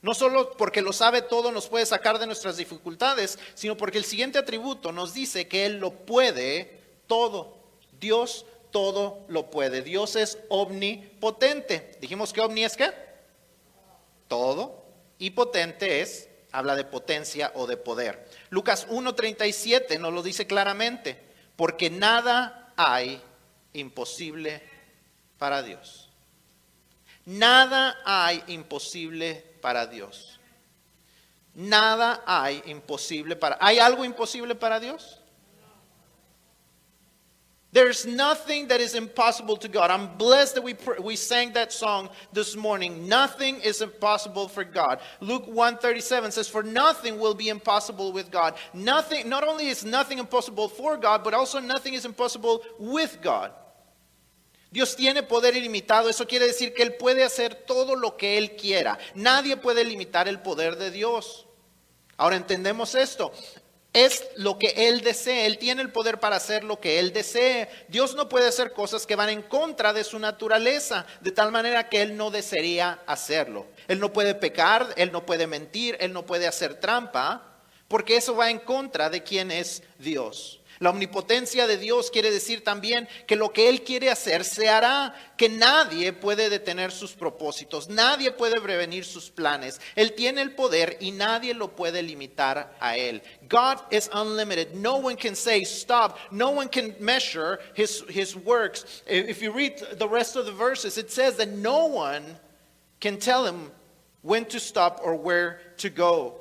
No 0.01 0.15
solo 0.15 0.57
porque 0.57 0.81
lo 0.81 0.93
sabe 0.93 1.21
todo 1.21 1.51
nos 1.51 1.67
puede 1.67 1.85
sacar 1.85 2.17
de 2.17 2.25
nuestras 2.25 2.57
dificultades, 2.57 3.37
sino 3.53 3.77
porque 3.77 3.99
el 3.99 4.05
siguiente 4.05 4.39
atributo 4.39 4.91
nos 4.91 5.13
dice 5.13 5.47
que 5.47 5.65
Él 5.65 5.77
lo 5.77 5.91
puede 5.91 6.79
todo. 7.07 7.57
Dios 7.99 8.45
todo 8.71 9.25
lo 9.27 9.51
puede. 9.51 9.83
Dios 9.83 10.15
es 10.15 10.39
omnipotente. 10.49 11.97
Dijimos 12.01 12.33
que 12.33 12.41
omni 12.41 12.63
es 12.63 12.75
qué? 12.75 12.91
Todo. 14.27 14.83
Y 15.19 15.31
potente 15.31 16.01
es, 16.01 16.29
habla 16.51 16.75
de 16.75 16.83
potencia 16.83 17.51
o 17.53 17.67
de 17.67 17.77
poder. 17.77 18.27
Lucas 18.49 18.87
1.37 18.87 19.99
nos 19.99 20.13
lo 20.13 20.23
dice 20.23 20.47
claramente, 20.47 21.21
porque 21.55 21.91
nada 21.91 22.73
hay 22.75 23.21
imposible 23.73 24.63
para 25.37 25.61
Dios. 25.61 26.09
Nada 27.25 27.99
hay 28.03 28.43
imposible 28.47 29.50
para 29.61 29.87
Dios. 29.87 30.39
Nada 31.53 32.23
hay 32.25 32.63
imposible 32.65 33.35
para... 33.35 33.57
¿Hay 33.59 33.77
algo 33.79 34.03
imposible 34.03 34.55
para 34.55 34.79
Dios? 34.79 35.21
There's 37.73 38.05
nothing 38.05 38.67
that 38.67 38.81
is 38.81 38.95
impossible 38.95 39.55
to 39.57 39.69
God. 39.69 39.91
I'm 39.91 40.17
blessed 40.17 40.55
that 40.55 40.61
we, 40.61 40.75
we 41.01 41.15
sang 41.15 41.53
that 41.53 41.71
song 41.71 42.09
this 42.33 42.57
morning. 42.57 43.07
Nothing 43.07 43.61
is 43.61 43.81
impossible 43.81 44.49
for 44.49 44.65
God. 44.65 44.99
Luke 45.21 45.47
137 45.47 46.31
says, 46.31 46.49
For 46.49 46.63
nothing 46.63 47.17
will 47.17 47.33
be 47.33 47.47
impossible 47.47 48.11
with 48.11 48.29
God. 48.29 48.55
Nothing, 48.73 49.29
not 49.29 49.47
only 49.47 49.67
is 49.67 49.85
nothing 49.85 50.19
impossible 50.19 50.67
for 50.67 50.97
God, 50.97 51.23
but 51.23 51.33
also 51.33 51.59
nothing 51.59 51.93
is 51.93 52.03
impossible 52.03 52.61
with 52.77 53.19
God. 53.21 53.53
Dios 54.71 54.95
tiene 54.95 55.21
poder 55.21 55.57
ilimitado, 55.57 56.07
eso 56.07 56.25
quiere 56.25 56.47
decir 56.47 56.73
que 56.73 56.81
Él 56.81 56.95
puede 56.95 57.25
hacer 57.25 57.53
todo 57.55 57.97
lo 57.97 58.15
que 58.15 58.37
Él 58.37 58.55
quiera. 58.55 58.97
Nadie 59.15 59.57
puede 59.57 59.83
limitar 59.83 60.29
el 60.29 60.41
poder 60.41 60.77
de 60.77 60.91
Dios. 60.91 61.45
Ahora 62.15 62.37
entendemos 62.37 62.95
esto. 62.95 63.33
Es 63.91 64.23
lo 64.37 64.57
que 64.57 64.87
Él 64.87 65.01
desee. 65.01 65.45
Él 65.45 65.57
tiene 65.57 65.81
el 65.81 65.91
poder 65.91 66.21
para 66.21 66.37
hacer 66.37 66.63
lo 66.63 66.79
que 66.79 66.99
Él 66.99 67.11
desee. 67.11 67.67
Dios 67.89 68.15
no 68.15 68.29
puede 68.29 68.47
hacer 68.47 68.71
cosas 68.71 69.05
que 69.05 69.17
van 69.17 69.27
en 69.27 69.41
contra 69.41 69.91
de 69.91 70.05
su 70.05 70.17
naturaleza, 70.19 71.05
de 71.19 71.31
tal 71.31 71.51
manera 71.51 71.89
que 71.89 72.01
Él 72.01 72.15
no 72.15 72.31
desearía 72.31 73.01
hacerlo. 73.05 73.67
Él 73.89 73.99
no 73.99 74.13
puede 74.13 74.35
pecar, 74.35 74.93
Él 74.95 75.11
no 75.11 75.25
puede 75.25 75.47
mentir, 75.47 75.97
Él 75.99 76.13
no 76.13 76.25
puede 76.25 76.47
hacer 76.47 76.79
trampa, 76.79 77.59
porque 77.89 78.15
eso 78.15 78.37
va 78.37 78.49
en 78.49 78.59
contra 78.59 79.09
de 79.09 79.21
quién 79.21 79.51
es 79.51 79.83
Dios. 79.99 80.60
La 80.81 80.89
omnipotencia 80.89 81.67
de 81.67 81.77
Dios 81.77 82.09
quiere 82.09 82.31
decir 82.31 82.63
también 82.63 83.07
que 83.27 83.35
lo 83.35 83.53
que 83.53 83.69
Él 83.69 83.83
quiere 83.83 84.09
hacer 84.09 84.43
se 84.43 84.67
hará, 84.67 85.13
que 85.37 85.47
nadie 85.47 86.11
puede 86.11 86.49
detener 86.49 86.91
sus 86.91 87.11
propósitos, 87.11 87.87
nadie 87.87 88.31
puede 88.31 88.59
prevenir 88.59 89.05
sus 89.05 89.29
planes. 89.29 89.79
Él 89.95 90.13
tiene 90.13 90.41
el 90.41 90.55
poder 90.55 90.97
y 90.99 91.11
nadie 91.11 91.53
lo 91.53 91.75
puede 91.75 92.01
limitar 92.01 92.75
a 92.79 92.97
Él. 92.97 93.21
God 93.47 93.77
is 93.91 94.09
unlimited. 94.11 94.73
No 94.73 94.95
one 94.95 95.15
can 95.15 95.35
say 95.35 95.63
stop. 95.63 96.17
No 96.31 96.49
one 96.49 96.67
can 96.67 96.95
measure 96.99 97.59
His, 97.75 98.03
his 98.09 98.35
works. 98.35 99.03
If 99.05 99.39
you 99.39 99.51
read 99.51 99.77
the 99.99 100.09
rest 100.09 100.35
of 100.35 100.47
the 100.47 100.51
verses, 100.51 100.97
it 100.97 101.11
says 101.11 101.35
that 101.37 101.49
no 101.49 101.85
one 101.85 102.23
can 102.99 103.19
tell 103.19 103.45
Him 103.45 103.69
when 104.23 104.45
to 104.45 104.59
stop 104.59 104.99
or 105.03 105.15
where 105.15 105.59
to 105.77 105.91
go. 105.91 106.39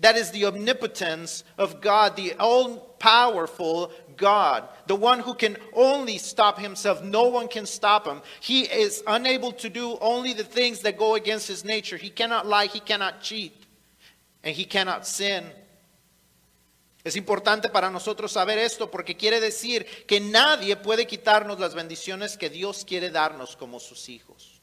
That 0.00 0.16
is 0.16 0.30
the 0.30 0.44
omnipotence 0.44 1.42
of 1.56 1.80
God, 1.80 2.16
the 2.16 2.34
all 2.34 2.85
powerful 2.98 3.92
God, 4.16 4.64
the 4.86 4.96
one 4.96 5.20
who 5.20 5.34
can 5.34 5.56
only 5.74 6.18
stop 6.18 6.58
himself. 6.58 7.02
No 7.02 7.28
one 7.28 7.48
can 7.48 7.66
stop 7.66 8.06
him. 8.06 8.22
He 8.40 8.62
is 8.62 9.02
unable 9.06 9.52
to 9.52 9.68
do 9.68 9.98
only 10.00 10.32
the 10.32 10.44
things 10.44 10.80
that 10.80 10.98
go 10.98 11.14
against 11.14 11.48
his 11.48 11.64
nature. 11.64 11.96
He 11.96 12.10
cannot 12.10 12.46
lie, 12.46 12.66
he 12.66 12.80
cannot 12.80 13.20
cheat, 13.20 13.52
and 14.42 14.54
he 14.54 14.64
cannot 14.64 15.06
sin. 15.06 15.44
Es 17.04 17.14
importante 17.14 17.68
para 17.68 17.88
nosotros 17.88 18.32
saber 18.32 18.58
esto 18.58 18.90
porque 18.90 19.16
quiere 19.16 19.38
decir 19.38 19.86
que 20.08 20.18
nadie 20.18 20.74
puede 20.74 21.06
quitarnos 21.06 21.60
las 21.60 21.72
bendiciones 21.72 22.36
que 22.36 22.50
Dios 22.50 22.84
quiere 22.84 23.10
darnos 23.10 23.56
como 23.56 23.78
sus 23.78 24.08
hijos. 24.08 24.60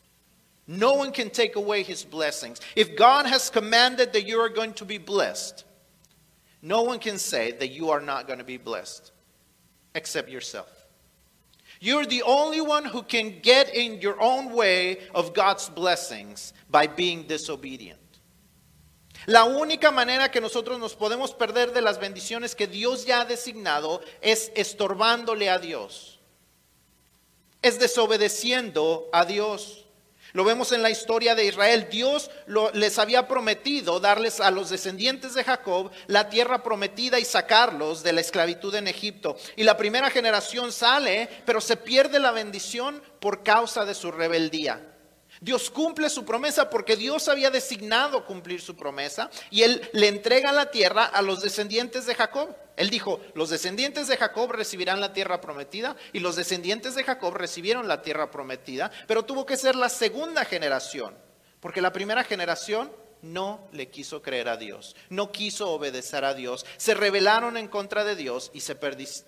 No 0.67 0.93
one 0.93 1.11
can 1.11 1.29
take 1.29 1.55
away 1.55 1.83
his 1.83 2.03
blessings. 2.03 2.59
If 2.75 2.97
God 2.97 3.25
has 3.27 3.49
commanded 3.49 4.11
that 4.11 4.27
you 4.27 4.41
are 4.41 4.49
going 4.49 4.73
to 4.73 4.85
be 4.85 4.97
blessed, 4.97 5.63
no 6.63 6.82
one 6.82 6.98
can 6.98 7.20
say 7.20 7.51
that 7.51 7.72
you 7.72 7.89
are 7.91 8.00
not 8.00 8.25
going 8.25 8.39
to 8.39 8.46
be 8.46 8.55
blessed 8.58 9.12
except 9.93 10.29
yourself. 10.29 10.70
You're 11.82 12.05
the 12.05 12.24
only 12.24 12.62
one 12.62 12.86
who 12.86 13.03
can 13.03 13.41
get 13.41 13.75
in 13.75 14.00
your 14.00 14.20
own 14.22 14.53
way 14.53 15.00
of 15.13 15.34
God's 15.34 15.67
blessings 15.67 16.53
by 16.72 16.88
being 16.88 17.24
disobedient. 17.24 18.00
La 19.27 19.43
única 19.43 19.91
manera 19.91 20.29
que 20.32 20.39
nosotros 20.39 20.79
nos 20.79 20.96
podemos 20.96 21.38
perder 21.38 21.74
de 21.74 21.82
las 21.82 22.00
bendiciones 22.00 22.55
que 22.55 22.67
Dios 22.67 23.05
ya 23.05 23.22
ha 23.22 23.25
designado 23.25 24.01
es 24.22 24.50
estorbándole 24.55 25.50
a 25.50 25.60
Dios, 25.60 26.20
es 27.62 27.77
desobedeciendo 27.77 29.10
a 29.12 29.25
Dios. 29.25 29.82
Lo 30.33 30.43
vemos 30.43 30.71
en 30.71 30.81
la 30.81 30.89
historia 30.89 31.35
de 31.35 31.45
Israel. 31.45 31.87
Dios 31.89 32.29
lo- 32.47 32.71
les 32.71 32.97
había 32.99 33.27
prometido 33.27 33.99
darles 33.99 34.39
a 34.39 34.51
los 34.51 34.69
descendientes 34.69 35.35
de 35.35 35.43
Jacob 35.43 35.91
la 36.07 36.29
tierra 36.29 36.63
prometida 36.63 37.19
y 37.19 37.25
sacarlos 37.25 38.03
de 38.03 38.13
la 38.13 38.21
esclavitud 38.21 38.73
en 38.75 38.87
Egipto. 38.87 39.37
Y 39.55 39.63
la 39.63 39.77
primera 39.77 40.09
generación 40.09 40.71
sale, 40.71 41.29
pero 41.45 41.61
se 41.61 41.77
pierde 41.77 42.19
la 42.19 42.31
bendición 42.31 43.01
por 43.19 43.43
causa 43.43 43.85
de 43.85 43.93
su 43.93 44.11
rebeldía. 44.11 44.89
Dios 45.43 45.69
cumple 45.69 46.09
su 46.09 46.23
promesa 46.23 46.69
porque 46.69 46.95
Dios 46.95 47.27
había 47.27 47.51
designado 47.51 48.25
cumplir 48.25 48.62
su 48.62 48.77
promesa 48.77 49.29
y 49.51 49.63
Él 49.63 49.89
le 49.91 50.07
entrega 50.07 50.53
la 50.53 50.71
tierra 50.71 51.03
a 51.03 51.21
los 51.21 51.41
descendientes 51.41 52.05
de 52.05 52.15
Jacob. 52.15 52.55
Él 52.77 52.89
dijo, 52.89 53.19
los 53.35 53.50
descendientes 53.50 54.07
de 54.07 54.15
Jacob 54.15 54.53
recibirán 54.53 55.01
la 55.01 55.12
tierra 55.12 55.41
prometida 55.41 55.97
y 56.13 56.19
los 56.19 56.38
descendientes 56.38 56.95
de 56.95 57.03
Jacob 57.03 57.33
recibieron 57.33 57.89
la 57.89 58.01
tierra 58.01 58.31
prometida, 58.31 58.89
pero 59.05 59.25
tuvo 59.25 59.45
que 59.45 59.57
ser 59.57 59.75
la 59.75 59.89
segunda 59.89 60.45
generación, 60.45 61.13
porque 61.59 61.81
la 61.81 61.91
primera 61.91 62.23
generación 62.23 62.89
no 63.21 63.67
le 63.73 63.89
quiso 63.89 64.21
creer 64.21 64.47
a 64.47 64.55
Dios, 64.55 64.95
no 65.09 65.33
quiso 65.33 65.71
obedecer 65.71 66.23
a 66.23 66.33
Dios, 66.33 66.65
se 66.77 66.93
rebelaron 66.93 67.57
en 67.57 67.67
contra 67.67 68.05
de 68.05 68.15
Dios 68.15 68.50
y 68.53 68.62
se, 68.62 68.77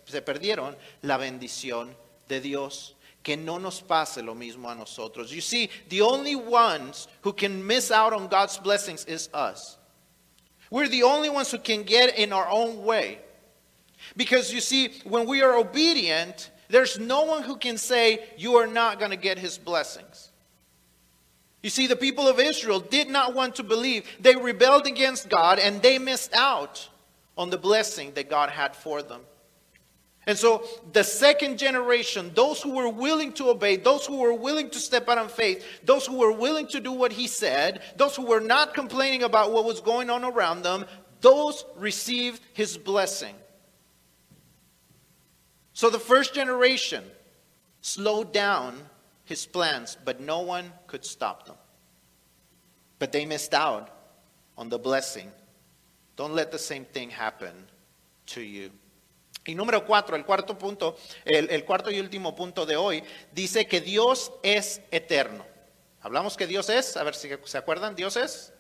se 0.06 0.22
perdieron 0.22 0.78
la 1.02 1.18
bendición 1.18 1.98
de 2.30 2.40
Dios. 2.40 2.96
Que 3.26 3.36
no 3.36 3.58
nos 3.58 3.82
pase 3.82 4.22
lo 4.22 4.36
mismo 4.36 4.72
a 4.72 4.76
nosotros. 4.76 5.34
You 5.34 5.42
see, 5.42 5.72
the 5.90 6.02
only 6.02 6.36
ones 6.36 7.08
who 7.22 7.34
can 7.34 7.66
miss 7.66 7.90
out 7.90 8.14
on 8.14 8.28
God's 8.28 8.60
blessings 8.60 9.04
is 9.06 9.30
us. 9.34 9.78
We're 10.70 10.88
the 10.88 11.02
only 11.02 11.30
ones 11.30 11.50
who 11.50 11.58
can 11.58 11.82
get 11.82 12.20
in 12.20 12.32
our 12.32 12.48
own 12.48 12.86
way. 12.86 13.18
Because 14.16 14.54
you 14.54 14.62
see, 14.62 14.94
when 15.06 15.26
we 15.26 15.42
are 15.42 15.58
obedient, 15.58 16.52
there's 16.70 17.00
no 17.00 17.24
one 17.24 17.42
who 17.42 17.56
can 17.56 17.80
say, 17.80 18.24
You 18.38 18.58
are 18.58 18.68
not 18.68 19.00
going 19.00 19.10
to 19.10 19.18
get 19.18 19.40
his 19.40 19.58
blessings. 19.58 20.30
You 21.64 21.72
see, 21.72 21.88
the 21.88 21.96
people 21.96 22.28
of 22.28 22.40
Israel 22.40 22.80
did 22.80 23.10
not 23.10 23.34
want 23.34 23.56
to 23.56 23.64
believe. 23.64 24.06
They 24.20 24.36
rebelled 24.36 24.86
against 24.86 25.30
God 25.30 25.58
and 25.58 25.82
they 25.82 25.98
missed 25.98 26.32
out 26.36 26.90
on 27.36 27.50
the 27.50 27.58
blessing 27.58 28.12
that 28.14 28.30
God 28.30 28.52
had 28.52 28.76
for 28.76 29.02
them. 29.02 29.22
And 30.28 30.38
so 30.38 30.66
the 30.92 31.04
second 31.04 31.60
generation, 31.60 32.32
those 32.34 32.62
who 32.62 32.72
were 32.72 32.90
willing 32.90 33.32
to 33.34 33.50
obey, 33.50 33.76
those 33.76 34.06
who 34.06 34.18
were 34.18 34.34
willing 34.34 34.70
to 34.72 34.80
step 34.80 35.08
out 35.08 35.20
in 35.20 35.28
faith, 35.28 35.64
those 35.84 36.08
who 36.08 36.18
were 36.18 36.32
willing 36.32 36.68
to 36.70 36.80
do 36.80 36.92
what 36.92 37.12
he 37.12 37.28
said, 37.28 37.82
those 37.96 38.16
who 38.16 38.26
were 38.26 38.40
not 38.40 38.74
complaining 38.74 39.22
about 39.22 39.52
what 39.52 39.66
was 39.66 39.82
going 39.82 40.10
on 40.10 40.24
around 40.24 40.64
them, 40.64 40.86
those 41.22 41.64
received 41.76 42.42
his 42.54 42.78
blessing. 42.78 43.36
So 45.74 45.90
the 45.90 46.00
first 46.00 46.34
generation 46.34 47.04
slowed 47.82 48.34
down 48.34 48.78
his 49.26 49.46
plans, 49.46 49.96
but 50.04 50.22
no 50.22 50.42
one 50.42 50.72
could 50.88 51.06
stop 51.06 51.46
them. 51.46 51.58
But 52.98 53.12
they 53.12 53.26
missed 53.26 53.54
out 53.54 53.90
on 54.58 54.70
the 54.70 54.80
blessing. 54.80 55.32
Don't 56.16 56.34
let 56.34 56.52
the 56.52 56.60
same 56.60 56.86
thing 56.86 57.10
happen 57.12 57.54
to 58.28 58.42
you. 58.42 58.72
Y 59.46 59.54
número 59.54 59.86
cuatro, 59.86 60.16
el 60.16 60.26
cuarto 60.26 60.58
punto, 60.58 60.98
el, 61.24 61.64
cuarto 61.66 61.92
y 61.92 62.00
último 62.00 62.36
punto 62.36 62.66
de 62.66 62.76
hoy, 62.76 63.04
dice 63.32 63.68
que 63.68 63.80
Dios 63.80 64.32
es 64.42 64.82
eterno. 64.90 65.46
Hablamos 66.02 66.36
que 66.36 66.48
Dios 66.48 66.70
es, 66.70 66.98
a 66.98 67.04
ver 67.04 67.14
si 67.14 67.30
se 67.44 67.58
acuerdan, 67.58 67.96
Dios 67.96 68.18
es 68.18 68.52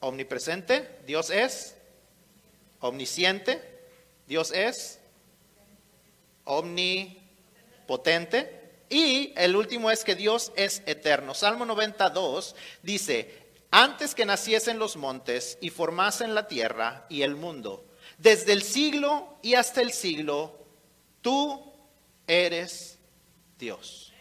omnipresente, 0.00 0.98
Dios 1.06 1.28
es 1.28 1.76
omnisciente, 2.80 3.62
Dios 4.26 4.50
es 4.50 4.98
omnipotente. 6.44 7.20
Y 8.88 9.34
el 9.36 9.56
último 9.56 9.90
es 9.90 10.04
que 10.04 10.14
Dios 10.14 10.52
es 10.56 10.82
eterno. 10.86 11.34
Salmo 11.34 11.66
92 11.66 12.56
dice, 12.82 13.44
antes 13.70 14.14
que 14.14 14.24
naciesen 14.24 14.78
los 14.78 14.96
montes 14.96 15.58
y 15.60 15.68
formasen 15.68 16.34
la 16.34 16.48
tierra 16.48 17.04
y 17.10 17.22
el 17.22 17.34
mundo, 17.34 17.84
desde 18.18 18.52
el 18.52 18.62
siglo 18.62 19.28
y 19.42 19.54
hasta 19.54 19.80
el 19.80 19.92
siglo, 19.92 20.52
tú 21.22 21.60
eres 22.26 22.96
Dios. 23.58 24.12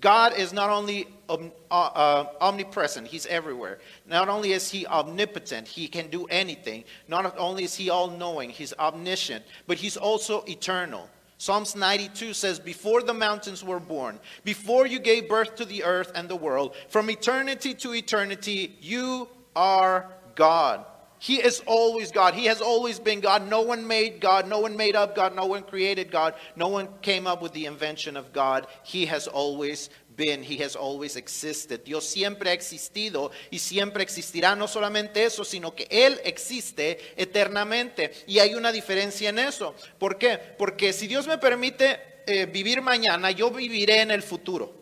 God 0.00 0.38
is 0.38 0.52
not 0.52 0.70
only 0.70 1.08
um, 1.28 1.50
uh, 1.70 1.74
uh, 1.74 2.24
omnipresent, 2.40 3.08
He's 3.08 3.26
everywhere. 3.26 3.78
Not 4.06 4.28
only 4.28 4.52
is 4.52 4.70
He 4.70 4.86
omnipotent, 4.86 5.66
He 5.66 5.88
can 5.88 6.08
do 6.08 6.26
anything. 6.26 6.84
Not 7.08 7.36
only 7.36 7.64
is 7.64 7.74
He 7.74 7.90
all 7.90 8.08
knowing, 8.08 8.50
He's 8.50 8.72
omniscient, 8.74 9.44
but 9.66 9.76
He's 9.76 9.96
also 9.96 10.44
eternal. 10.46 11.08
Psalms 11.38 11.76
92 11.76 12.32
says, 12.34 12.58
Before 12.58 13.02
the 13.02 13.14
mountains 13.14 13.64
were 13.64 13.80
born, 13.80 14.18
before 14.44 14.86
you 14.86 14.98
gave 14.98 15.28
birth 15.28 15.56
to 15.56 15.64
the 15.64 15.84
earth 15.84 16.12
and 16.14 16.28
the 16.28 16.36
world, 16.36 16.74
from 16.88 17.10
eternity 17.10 17.74
to 17.74 17.94
eternity, 17.94 18.76
you 18.80 19.28
are 19.54 20.12
God. 20.34 20.84
He 21.18 21.36
is 21.36 21.60
always 21.66 22.12
God. 22.12 22.34
He 22.34 22.46
has 22.46 22.60
always 22.60 23.00
been 23.00 23.20
God. 23.20 23.48
No 23.48 23.62
one 23.62 23.86
made 23.86 24.20
God. 24.20 24.48
No 24.48 24.60
one 24.60 24.76
made 24.76 24.94
up 24.94 25.16
God. 25.16 25.34
No 25.34 25.46
one 25.46 25.62
created 25.62 26.10
God. 26.10 26.34
No 26.54 26.68
one 26.68 26.88
came 27.02 27.26
up 27.26 27.42
with 27.42 27.52
the 27.52 27.66
invention 27.66 28.16
of 28.16 28.32
God. 28.32 28.66
He 28.84 29.06
has 29.06 29.26
always 29.26 29.90
been. 30.16 30.42
He 30.42 30.58
has 30.58 30.76
always 30.76 31.16
existed. 31.16 31.84
Dios 31.84 32.04
siempre 32.04 32.50
ha 32.50 32.52
existido 32.52 33.32
y 33.50 33.58
siempre 33.58 34.02
existirá. 34.02 34.56
No 34.56 34.68
solamente 34.68 35.24
eso, 35.24 35.44
sino 35.44 35.74
que 35.74 35.88
Él 35.90 36.20
existe 36.24 36.98
eternamente. 37.16 38.12
Y 38.26 38.38
hay 38.38 38.54
una 38.54 38.70
diferencia 38.70 39.30
en 39.30 39.40
eso. 39.40 39.74
¿Por 39.98 40.18
qué? 40.18 40.38
Porque 40.38 40.92
si 40.92 41.08
Dios 41.08 41.26
me 41.26 41.38
permite 41.38 42.00
eh, 42.26 42.46
vivir 42.46 42.80
mañana, 42.80 43.30
yo 43.32 43.50
viviré 43.50 44.02
en 44.02 44.12
el 44.12 44.22
futuro. 44.22 44.72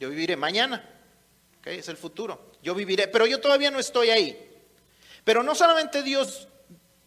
Yo 0.00 0.10
viviré 0.10 0.36
mañana. 0.36 0.92
Es 1.64 1.88
el 1.88 1.96
futuro. 1.96 2.52
Yo 2.62 2.74
viviré, 2.74 3.08
pero 3.08 3.26
yo 3.26 3.40
todavía 3.40 3.70
no 3.70 3.80
estoy 3.80 4.10
ahí. 4.10 4.45
Pero 5.26 5.42
no 5.42 5.56
solamente 5.56 6.04
Dios 6.04 6.46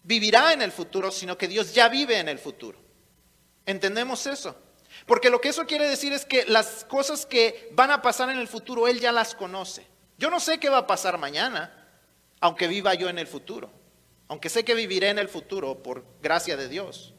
vivirá 0.02 0.52
en 0.52 0.60
el 0.60 0.72
futuro, 0.72 1.10
sino 1.10 1.38
que 1.38 1.48
Dios 1.48 1.72
ya 1.72 1.88
vive 1.88 2.18
en 2.18 2.28
el 2.28 2.38
futuro. 2.38 2.78
¿Entendemos 3.64 4.26
eso? 4.26 4.54
Porque 5.06 5.30
lo 5.30 5.40
que 5.40 5.48
eso 5.48 5.64
quiere 5.64 5.88
decir 5.88 6.12
es 6.12 6.26
que 6.26 6.44
las 6.44 6.84
cosas 6.84 7.24
que 7.24 7.70
van 7.72 7.90
a 7.90 8.02
pasar 8.02 8.28
en 8.28 8.38
el 8.38 8.46
futuro, 8.46 8.86
Él 8.88 9.00
ya 9.00 9.10
las 9.10 9.34
conoce. 9.34 9.86
Yo 10.18 10.28
no 10.28 10.38
sé 10.38 10.60
qué 10.60 10.68
va 10.68 10.76
a 10.76 10.86
pasar 10.86 11.16
mañana, 11.16 11.88
aunque 12.40 12.68
viva 12.68 12.92
yo 12.92 13.08
en 13.08 13.18
el 13.18 13.26
futuro. 13.26 13.70
Aunque 14.28 14.50
sé 14.50 14.66
que 14.66 14.74
viviré 14.74 15.08
en 15.08 15.18
el 15.18 15.30
futuro 15.30 15.82
por 15.82 16.04
gracia 16.20 16.58
de 16.58 16.68
Dios. 16.68 17.14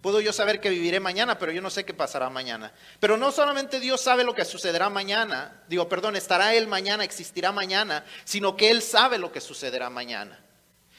Puedo 0.00 0.20
yo 0.20 0.32
saber 0.32 0.60
que 0.60 0.70
viviré 0.70 0.98
mañana, 0.98 1.38
pero 1.38 1.52
yo 1.52 1.60
no 1.60 1.68
sé 1.68 1.84
qué 1.84 1.92
pasará 1.92 2.30
mañana. 2.30 2.72
Pero 3.00 3.18
no 3.18 3.30
solamente 3.32 3.80
Dios 3.80 4.00
sabe 4.00 4.24
lo 4.24 4.34
que 4.34 4.46
sucederá 4.46 4.88
mañana, 4.88 5.62
digo, 5.68 5.88
perdón, 5.88 6.16
estará 6.16 6.54
Él 6.54 6.66
mañana, 6.68 7.04
existirá 7.04 7.52
mañana, 7.52 8.04
sino 8.24 8.56
que 8.56 8.70
Él 8.70 8.80
sabe 8.80 9.18
lo 9.18 9.30
que 9.30 9.42
sucederá 9.42 9.90
mañana. 9.90 10.42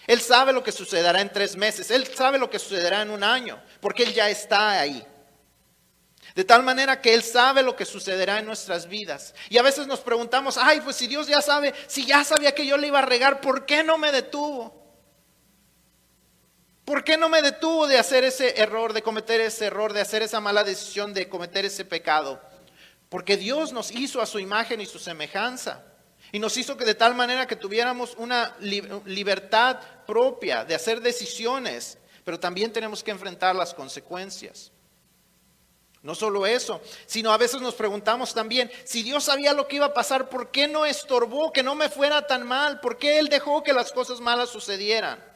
Él 0.05 0.21
sabe 0.21 0.53
lo 0.53 0.63
que 0.63 0.71
sucederá 0.71 1.21
en 1.21 1.31
tres 1.31 1.55
meses, 1.55 1.89
Él 1.89 2.07
sabe 2.07 2.37
lo 2.37 2.49
que 2.49 2.59
sucederá 2.59 3.01
en 3.01 3.09
un 3.09 3.23
año, 3.23 3.59
porque 3.79 4.03
Él 4.03 4.13
ya 4.13 4.29
está 4.29 4.79
ahí. 4.79 5.03
De 6.35 6.43
tal 6.43 6.61
manera 6.61 7.01
que 7.01 7.13
Él 7.13 7.23
sabe 7.23 7.63
lo 7.63 7.75
que 7.75 7.85
sucederá 7.85 8.39
en 8.39 8.45
nuestras 8.45 8.87
vidas. 8.87 9.33
Y 9.49 9.57
a 9.57 9.63
veces 9.63 9.87
nos 9.87 9.99
preguntamos, 9.99 10.57
ay, 10.57 10.81
pues 10.81 10.95
si 10.95 11.07
Dios 11.07 11.27
ya 11.27 11.41
sabe, 11.41 11.73
si 11.87 12.05
ya 12.05 12.23
sabía 12.23 12.53
que 12.53 12.65
yo 12.65 12.77
le 12.77 12.87
iba 12.87 12.99
a 12.99 13.05
regar, 13.05 13.41
¿por 13.41 13.65
qué 13.65 13.83
no 13.83 13.97
me 13.97 14.11
detuvo? 14.11 14.80
¿Por 16.91 17.05
qué 17.05 17.15
no 17.15 17.29
me 17.29 17.41
detuvo 17.41 17.87
de 17.87 17.97
hacer 17.97 18.25
ese 18.25 18.59
error, 18.59 18.91
de 18.91 19.01
cometer 19.01 19.39
ese 19.39 19.67
error, 19.67 19.93
de 19.93 20.01
hacer 20.01 20.23
esa 20.23 20.41
mala 20.41 20.61
decisión, 20.61 21.13
de 21.13 21.29
cometer 21.29 21.63
ese 21.63 21.85
pecado? 21.85 22.41
Porque 23.07 23.37
Dios 23.37 23.71
nos 23.71 23.91
hizo 23.91 24.21
a 24.21 24.25
su 24.25 24.39
imagen 24.39 24.81
y 24.81 24.85
su 24.85 24.99
semejanza. 24.99 25.85
Y 26.33 26.39
nos 26.39 26.57
hizo 26.57 26.75
que 26.75 26.83
de 26.83 26.93
tal 26.93 27.15
manera 27.15 27.47
que 27.47 27.55
tuviéramos 27.55 28.13
una 28.17 28.57
libertad 28.59 29.79
propia 30.05 30.65
de 30.65 30.75
hacer 30.75 30.99
decisiones, 30.99 31.97
pero 32.25 32.37
también 32.37 32.73
tenemos 32.73 33.01
que 33.05 33.11
enfrentar 33.11 33.55
las 33.55 33.73
consecuencias. 33.73 34.73
No 36.03 36.13
solo 36.13 36.45
eso, 36.45 36.81
sino 37.05 37.31
a 37.31 37.37
veces 37.37 37.61
nos 37.61 37.75
preguntamos 37.75 38.33
también, 38.33 38.69
si 38.83 39.01
Dios 39.01 39.23
sabía 39.23 39.53
lo 39.53 39.65
que 39.65 39.77
iba 39.77 39.85
a 39.85 39.93
pasar, 39.93 40.27
¿por 40.27 40.51
qué 40.51 40.67
no 40.67 40.85
estorbó 40.85 41.53
que 41.53 41.63
no 41.63 41.73
me 41.73 41.87
fuera 41.87 42.27
tan 42.27 42.45
mal? 42.45 42.81
¿Por 42.81 42.97
qué 42.97 43.17
Él 43.17 43.29
dejó 43.29 43.63
que 43.63 43.71
las 43.71 43.93
cosas 43.93 44.19
malas 44.19 44.49
sucedieran? 44.49 45.30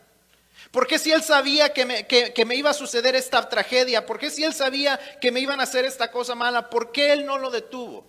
¿Por 0.72 0.88
qué 0.88 1.00
si 1.00 1.12
él 1.12 1.24
sabía 1.24 1.74
que 1.74 1.86
me, 1.86 2.06
que 2.08 2.46
me, 2.46 2.56
iba 2.56 2.70
a 2.70 2.74
suceder 2.74 3.16
esta 3.16 3.48
tragedia? 3.48 4.06
¿Por 4.06 4.20
qué 4.20 4.30
si 4.30 4.44
él 4.44 4.54
sabía 4.54 5.00
que 5.20 5.32
me 5.32 5.40
iban 5.40 5.60
a 5.60 5.64
hacer 5.64 5.86
esta 5.86 6.12
cosa 6.12 6.36
mala? 6.36 6.70
¿Por 6.70 6.92
qué 6.92 7.14
él 7.14 7.26
no 7.26 7.38
lo 7.38 7.50
detuvo? 7.50 8.06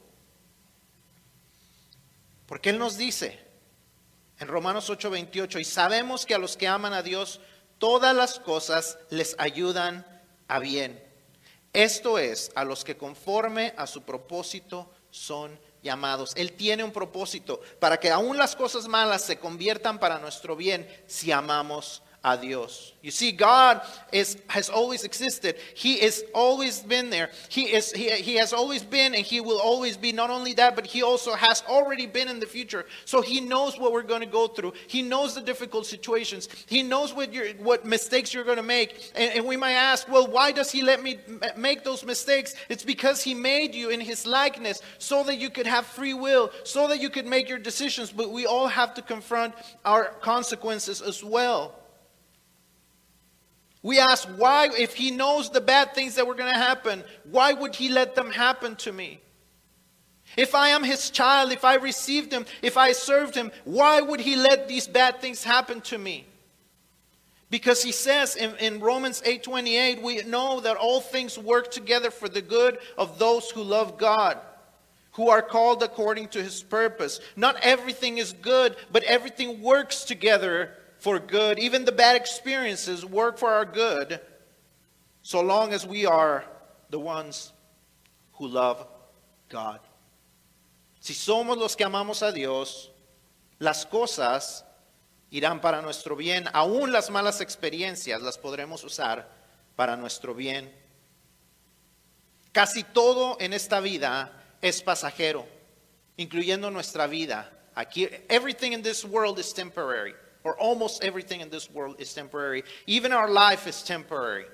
Porque 2.46 2.70
él 2.70 2.78
nos 2.78 2.96
dice 2.96 3.46
en 4.38 4.48
Romanos 4.48 4.90
8:28, 4.90 5.60
y 5.60 5.64
sabemos 5.64 6.26
que 6.26 6.34
a 6.34 6.38
los 6.38 6.56
que 6.56 6.68
aman 6.68 6.92
a 6.92 7.02
Dios, 7.02 7.40
todas 7.78 8.14
las 8.14 8.38
cosas 8.38 8.98
les 9.10 9.34
ayudan 9.38 10.06
a 10.48 10.58
bien. 10.58 11.02
Esto 11.72 12.18
es, 12.18 12.50
a 12.54 12.64
los 12.64 12.84
que 12.84 12.96
conforme 12.96 13.74
a 13.76 13.86
su 13.86 14.02
propósito 14.02 14.90
son 15.10 15.58
llamados. 15.82 16.32
Él 16.36 16.52
tiene 16.52 16.84
un 16.84 16.92
propósito 16.92 17.60
para 17.78 17.98
que 17.98 18.10
aún 18.10 18.36
las 18.36 18.56
cosas 18.56 18.88
malas 18.88 19.22
se 19.22 19.38
conviertan 19.38 19.98
para 19.98 20.18
nuestro 20.18 20.56
bien 20.56 20.88
si 21.06 21.32
amamos 21.32 22.02
a 22.24 22.36
Dios. 22.36 22.92
You 23.02 23.12
see, 23.12 23.30
God 23.30 23.82
is, 24.10 24.36
has 24.48 24.68
always 24.68 25.04
existed. 25.04 25.56
He 25.74 26.00
has 26.00 26.24
always 26.34 26.80
been 26.80 27.08
there. 27.08 27.30
He, 27.48 27.72
is, 27.72 27.92
he, 27.92 28.10
he 28.10 28.34
has 28.34 28.52
always 28.52 28.82
been 28.82 29.14
and 29.14 29.24
He 29.24 29.40
will 29.40 29.60
always 29.60 29.96
be. 29.96 30.10
Not 30.10 30.30
only 30.30 30.52
that, 30.54 30.74
but 30.74 30.86
He 30.86 31.02
also 31.02 31.34
has 31.34 31.62
already 31.68 32.06
been 32.06 32.28
in 32.28 32.40
the 32.40 32.46
future. 32.46 32.84
So 33.04 33.22
He 33.22 33.40
knows 33.40 33.78
what 33.78 33.92
we're 33.92 34.02
going 34.02 34.22
to 34.22 34.26
go 34.26 34.48
through. 34.48 34.72
He 34.88 35.02
knows 35.02 35.36
the 35.36 35.40
difficult 35.40 35.86
situations. 35.86 36.48
He 36.66 36.82
knows 36.82 37.14
what, 37.14 37.32
you 37.32 37.54
what 37.58 37.86
mistakes 37.86 38.34
you're 38.34 38.44
going 38.44 38.56
to 38.56 38.62
make. 38.64 39.12
And, 39.14 39.38
and 39.38 39.46
we 39.46 39.56
might 39.56 39.74
ask, 39.74 40.08
well, 40.08 40.26
why 40.26 40.50
does 40.50 40.72
He 40.72 40.82
let 40.82 41.02
me 41.02 41.18
make 41.56 41.84
those 41.84 42.04
mistakes? 42.04 42.56
It's 42.68 42.84
because 42.84 43.22
He 43.22 43.34
made 43.34 43.72
you 43.72 43.90
in 43.90 44.00
His 44.00 44.26
likeness 44.26 44.82
so 44.98 45.22
that 45.24 45.36
you 45.36 45.48
could 45.48 45.68
have 45.68 45.86
free 45.86 46.14
will, 46.14 46.50
so 46.64 46.88
that 46.88 47.00
you 47.00 47.08
could 47.08 47.26
make 47.26 47.48
your 47.48 47.58
decisions. 47.58 48.10
But 48.10 48.30
we 48.30 48.46
all 48.46 48.66
have 48.66 48.94
to 48.94 49.02
confront 49.02 49.54
our 49.84 50.06
consequences 50.20 51.00
as 51.00 51.22
well. 51.22 51.72
We 53.86 54.00
ask 54.00 54.26
why, 54.36 54.68
if 54.76 54.96
he 54.96 55.12
knows 55.12 55.48
the 55.48 55.60
bad 55.60 55.94
things 55.94 56.16
that 56.16 56.26
were 56.26 56.34
going 56.34 56.52
to 56.52 56.58
happen, 56.58 57.04
why 57.30 57.52
would 57.52 57.76
he 57.76 57.88
let 57.88 58.16
them 58.16 58.32
happen 58.32 58.74
to 58.78 58.90
me? 58.90 59.20
If 60.36 60.56
I 60.56 60.70
am 60.70 60.82
his 60.82 61.08
child, 61.08 61.52
if 61.52 61.64
I 61.64 61.76
received 61.76 62.32
him, 62.32 62.46
if 62.62 62.76
I 62.76 62.90
served 62.90 63.36
him, 63.36 63.52
why 63.62 64.00
would 64.00 64.18
he 64.18 64.34
let 64.34 64.66
these 64.66 64.88
bad 64.88 65.20
things 65.20 65.44
happen 65.44 65.82
to 65.82 65.98
me? 65.98 66.26
Because 67.48 67.80
he 67.80 67.92
says 67.92 68.34
in, 68.34 68.56
in 68.56 68.80
Romans 68.80 69.22
8:28, 69.22 70.02
we 70.02 70.20
know 70.24 70.58
that 70.58 70.76
all 70.76 71.00
things 71.00 71.38
work 71.38 71.70
together 71.70 72.10
for 72.10 72.28
the 72.28 72.42
good 72.42 72.78
of 72.98 73.20
those 73.20 73.52
who 73.52 73.62
love 73.62 73.98
God, 73.98 74.36
who 75.12 75.28
are 75.28 75.42
called 75.42 75.84
according 75.84 76.30
to 76.30 76.42
his 76.42 76.60
purpose. 76.60 77.20
Not 77.36 77.56
everything 77.62 78.18
is 78.18 78.32
good, 78.32 78.74
but 78.90 79.04
everything 79.04 79.62
works 79.62 80.02
together 80.02 80.72
for 81.06 81.20
good. 81.20 81.60
Even 81.60 81.84
the 81.84 81.92
bad 81.92 82.16
experiences 82.16 83.06
work 83.06 83.38
for 83.38 83.48
our 83.48 83.64
good 83.64 84.18
so 85.22 85.40
long 85.40 85.72
as 85.72 85.86
we 85.86 86.04
are 86.04 86.44
the 86.90 86.98
ones 86.98 87.52
who 88.32 88.48
love 88.48 88.84
God. 89.48 89.78
Si 90.98 91.14
somos 91.14 91.58
los 91.58 91.76
que 91.76 91.86
amamos 91.86 92.22
a 92.22 92.32
Dios, 92.32 92.90
las 93.60 93.86
cosas 93.86 94.64
irán 95.30 95.60
para 95.60 95.80
nuestro 95.80 96.16
bien. 96.16 96.48
Aún 96.52 96.90
las 96.90 97.08
malas 97.08 97.40
experiencias 97.40 98.20
las 98.20 98.36
podremos 98.36 98.82
usar 98.82 99.28
para 99.76 99.96
nuestro 99.96 100.34
bien. 100.34 100.68
Casi 102.50 102.82
todo 102.82 103.36
en 103.38 103.52
esta 103.52 103.78
vida 103.78 104.32
es 104.60 104.82
pasajero, 104.82 105.46
incluyendo 106.16 106.68
nuestra 106.72 107.06
vida. 107.06 107.48
Aquí, 107.76 108.08
everything 108.28 108.72
in 108.72 108.82
this 108.82 109.04
world 109.04 109.38
is 109.38 109.52
temporary, 109.52 110.14
or 110.46 110.56
almost 110.58 111.02
everything 111.02 111.40
in 111.40 111.50
this 111.50 111.68
world 111.68 111.96
is 111.98 112.14
temporary. 112.14 112.62
Even 112.86 113.12
our 113.12 113.28
life 113.28 113.66
is 113.66 113.82
temporary. 113.82 114.44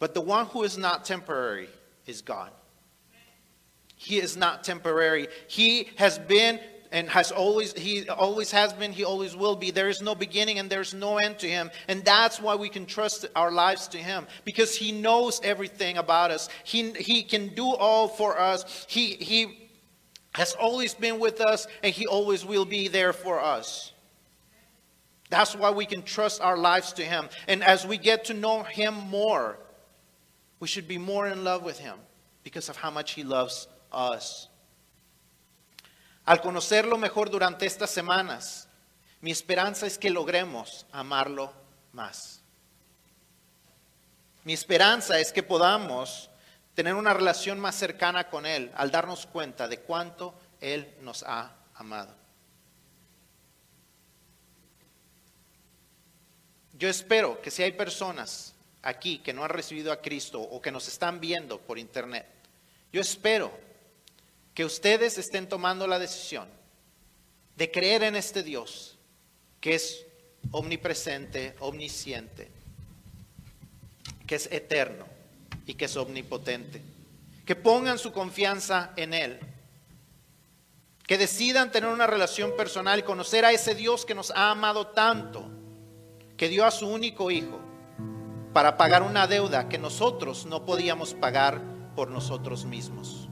But 0.00 0.12
the 0.12 0.20
one 0.20 0.46
who 0.46 0.64
is 0.64 0.76
not 0.76 1.04
temporary 1.04 1.68
is 2.04 2.20
God. 2.20 2.50
He 3.94 4.18
is 4.18 4.36
not 4.36 4.64
temporary. 4.64 5.28
He 5.46 5.88
has 5.96 6.18
been 6.18 6.58
and 6.90 7.08
has 7.08 7.30
always 7.30 7.74
he 7.74 8.08
always 8.08 8.50
has 8.50 8.72
been 8.72 8.90
he 8.90 9.04
always 9.04 9.36
will 9.36 9.54
be 9.54 9.70
there 9.70 9.88
is 9.88 10.02
no 10.02 10.16
beginning 10.16 10.58
and 10.58 10.68
there's 10.68 10.94
no 10.94 11.18
end 11.18 11.38
to 11.38 11.48
him 11.48 11.70
and 11.88 12.04
that's 12.04 12.40
why 12.40 12.54
we 12.54 12.68
can 12.68 12.86
trust 12.86 13.26
our 13.34 13.50
lives 13.50 13.88
to 13.88 13.98
him 13.98 14.24
because 14.44 14.76
he 14.76 14.92
knows 14.92 15.40
everything 15.42 15.96
about 15.98 16.30
us 16.30 16.48
he 16.62 16.92
he 16.92 17.24
can 17.24 17.48
do 17.56 17.66
all 17.74 18.06
for 18.06 18.38
us 18.38 18.86
he 18.88 19.14
he 19.16 19.68
has 20.36 20.52
always 20.54 20.94
been 20.94 21.18
with 21.18 21.40
us 21.40 21.66
and 21.82 21.92
he 21.92 22.06
always 22.06 22.44
will 22.44 22.64
be 22.64 22.86
there 22.86 23.12
for 23.12 23.40
us 23.40 23.92
that's 25.28 25.54
why 25.54 25.70
we 25.70 25.86
can 25.86 26.02
trust 26.02 26.40
our 26.40 26.56
lives 26.56 26.92
to 26.92 27.02
him 27.02 27.28
and 27.48 27.64
as 27.64 27.86
we 27.86 27.98
get 27.98 28.24
to 28.24 28.34
know 28.34 28.62
him 28.62 28.94
more 28.94 29.58
we 30.60 30.68
should 30.68 30.88
be 30.88 30.98
more 30.98 31.26
in 31.28 31.44
love 31.44 31.62
with 31.62 31.78
him 31.78 31.98
because 32.44 32.68
of 32.68 32.76
how 32.76 32.90
much 32.90 33.12
he 33.12 33.22
loves 33.22 33.68
us 33.92 34.48
Al 36.26 36.40
conocerlo 36.40 36.98
mejor 36.98 37.30
durante 37.30 37.66
estas 37.66 37.90
semanas, 37.90 38.68
mi 39.20 39.30
esperanza 39.30 39.86
es 39.86 39.96
que 39.96 40.10
logremos 40.10 40.84
amarlo 40.90 41.52
más. 41.92 42.40
Mi 44.42 44.52
esperanza 44.52 45.20
es 45.20 45.32
que 45.32 45.44
podamos 45.44 46.28
tener 46.74 46.94
una 46.94 47.14
relación 47.14 47.60
más 47.60 47.76
cercana 47.76 48.28
con 48.28 48.44
Él 48.44 48.72
al 48.74 48.90
darnos 48.90 49.26
cuenta 49.26 49.68
de 49.68 49.78
cuánto 49.78 50.34
Él 50.60 50.92
nos 51.00 51.22
ha 51.22 51.52
amado. 51.76 52.12
Yo 56.78 56.88
espero 56.88 57.40
que 57.40 57.50
si 57.50 57.62
hay 57.62 57.72
personas 57.72 58.54
aquí 58.82 59.18
que 59.18 59.32
no 59.32 59.44
han 59.44 59.50
recibido 59.50 59.92
a 59.92 60.00
Cristo 60.00 60.40
o 60.40 60.60
que 60.60 60.70
nos 60.70 60.88
están 60.88 61.20
viendo 61.20 61.58
por 61.58 61.78
internet, 61.78 62.26
yo 62.92 63.00
espero 63.00 63.50
que 64.54 64.64
ustedes 64.64 65.18
estén 65.18 65.48
tomando 65.48 65.86
la 65.86 65.98
decisión 65.98 66.48
de 67.56 67.70
creer 67.70 68.02
en 68.02 68.16
este 68.16 68.42
Dios 68.42 68.96
que 69.60 69.74
es 69.74 70.04
omnipresente, 70.50 71.54
omnisciente, 71.60 72.50
que 74.26 74.34
es 74.34 74.50
eterno 74.52 75.06
y 75.66 75.74
que 75.74 75.86
es 75.86 75.96
omnipotente. 75.96 76.82
Que 77.44 77.56
pongan 77.56 77.98
su 77.98 78.12
confianza 78.12 78.92
en 78.96 79.14
Él. 79.14 79.40
Que 81.06 81.18
decidan 81.18 81.70
tener 81.70 81.90
una 81.90 82.06
relación 82.06 82.56
personal 82.56 82.98
y 82.98 83.02
conocer 83.02 83.44
a 83.44 83.52
ese 83.52 83.74
Dios 83.74 84.04
que 84.04 84.14
nos 84.14 84.30
ha 84.32 84.50
amado 84.50 84.88
tanto, 84.88 85.48
que 86.36 86.48
dio 86.48 86.64
a 86.64 86.70
su 86.70 86.86
único 86.86 87.30
Hijo 87.30 87.60
para 88.52 88.76
pagar 88.76 89.02
una 89.02 89.26
deuda 89.26 89.68
que 89.68 89.78
nosotros 89.78 90.46
no 90.46 90.64
podíamos 90.64 91.14
pagar 91.14 91.60
por 91.94 92.10
nosotros 92.10 92.64
mismos. 92.64 93.28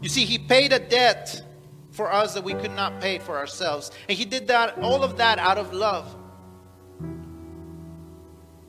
You 0.00 0.08
see, 0.08 0.24
he 0.24 0.38
paid 0.38 0.72
a 0.72 0.78
debt 0.78 1.42
for 1.90 2.12
us 2.12 2.34
that 2.34 2.44
we 2.44 2.54
could 2.54 2.72
not 2.72 3.00
pay 3.00 3.18
for 3.18 3.38
ourselves. 3.38 3.90
And 4.08 4.16
he 4.16 4.24
did 4.24 4.46
that, 4.48 4.78
all 4.78 5.02
of 5.02 5.16
that 5.16 5.38
out 5.38 5.58
of 5.58 5.72
love. 5.72 6.14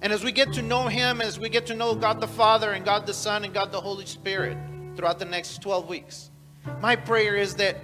And 0.01 0.13
as 0.13 0.23
we 0.23 0.31
get 0.31 0.53
to 0.53 0.61
know 0.61 0.87
him, 0.87 1.21
as 1.21 1.37
we 1.37 1.49
get 1.49 1.65
to 1.67 1.75
know 1.75 1.93
God 1.93 2.21
the 2.21 2.27
Father 2.27 2.71
and 2.71 2.85
God 2.85 3.05
the 3.05 3.13
Son 3.13 3.43
and 3.43 3.53
God 3.53 3.71
the 3.71 3.81
Holy 3.81 4.05
Spirit 4.05 4.57
throughout 4.95 5.19
the 5.19 5.25
next 5.25 5.61
12 5.61 5.89
weeks, 5.89 6.31
my 6.81 6.95
prayer 6.95 7.35
is 7.35 7.55
that 7.55 7.77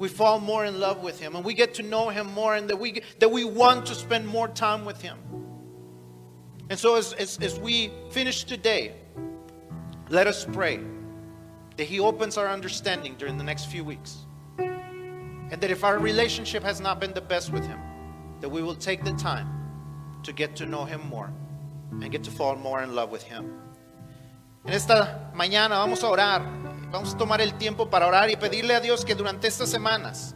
we 0.00 0.08
fall 0.08 0.40
more 0.40 0.64
in 0.64 0.80
love 0.80 1.00
with 1.04 1.20
him 1.20 1.36
and 1.36 1.44
we 1.44 1.54
get 1.54 1.74
to 1.74 1.84
know 1.84 2.08
him 2.08 2.26
more 2.32 2.56
and 2.56 2.68
that 2.68 2.78
we, 2.80 3.02
that 3.20 3.30
we 3.30 3.44
want 3.44 3.86
to 3.86 3.94
spend 3.94 4.26
more 4.26 4.48
time 4.48 4.84
with 4.84 5.00
him. 5.00 5.16
And 6.70 6.78
so 6.78 6.96
as, 6.96 7.12
as, 7.12 7.38
as 7.38 7.58
we 7.60 7.92
finish 8.10 8.44
today, 8.44 8.94
let 10.08 10.26
us 10.26 10.44
pray 10.44 10.80
that 11.76 11.84
He 11.84 11.98
opens 11.98 12.36
our 12.36 12.46
understanding 12.46 13.14
during 13.16 13.38
the 13.38 13.44
next 13.44 13.66
few 13.66 13.84
weeks. 13.84 14.18
And 14.58 15.60
that 15.60 15.70
if 15.70 15.82
our 15.82 15.98
relationship 15.98 16.62
has 16.62 16.80
not 16.80 17.00
been 17.00 17.12
the 17.12 17.20
best 17.20 17.52
with 17.52 17.66
Him, 17.66 17.80
that 18.40 18.48
we 18.48 18.62
will 18.62 18.74
take 18.74 19.04
the 19.04 19.12
time 19.14 19.48
to 20.22 20.32
get 20.32 20.54
to 20.56 20.66
know 20.66 20.84
Him 20.84 21.00
more 21.08 21.32
and 21.90 22.10
get 22.10 22.22
to 22.24 22.30
fall 22.30 22.54
more 22.54 22.82
in 22.82 22.94
love 22.94 23.10
with 23.10 23.22
Him. 23.22 23.52
En 24.66 24.74
esta 24.74 25.30
mañana 25.34 25.70
vamos 25.70 26.02
a 26.02 26.06
orar, 26.06 26.42
vamos 26.90 27.14
a 27.14 27.16
tomar 27.16 27.40
el 27.40 27.54
tiempo 27.54 27.88
para 27.88 28.06
orar 28.06 28.30
y 28.30 28.36
pedirle 28.36 28.74
a 28.74 28.80
Dios 28.80 29.04
que 29.04 29.14
durante 29.14 29.48
estas 29.48 29.68
semanas, 29.68 30.34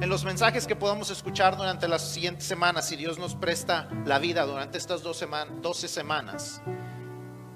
en 0.00 0.08
los 0.08 0.24
mensajes 0.24 0.66
que 0.66 0.76
podamos 0.76 1.10
escuchar 1.10 1.56
durante 1.56 1.88
las 1.88 2.02
siguientes 2.02 2.44
semanas, 2.44 2.86
si 2.88 2.96
Dios 2.96 3.18
nos 3.18 3.34
presta 3.34 3.88
la 4.04 4.18
vida 4.18 4.44
durante 4.44 4.78
estas 4.78 5.02
dos 5.02 5.16
semanas, 5.16 5.54
12 5.62 5.88
semanas, 5.88 6.62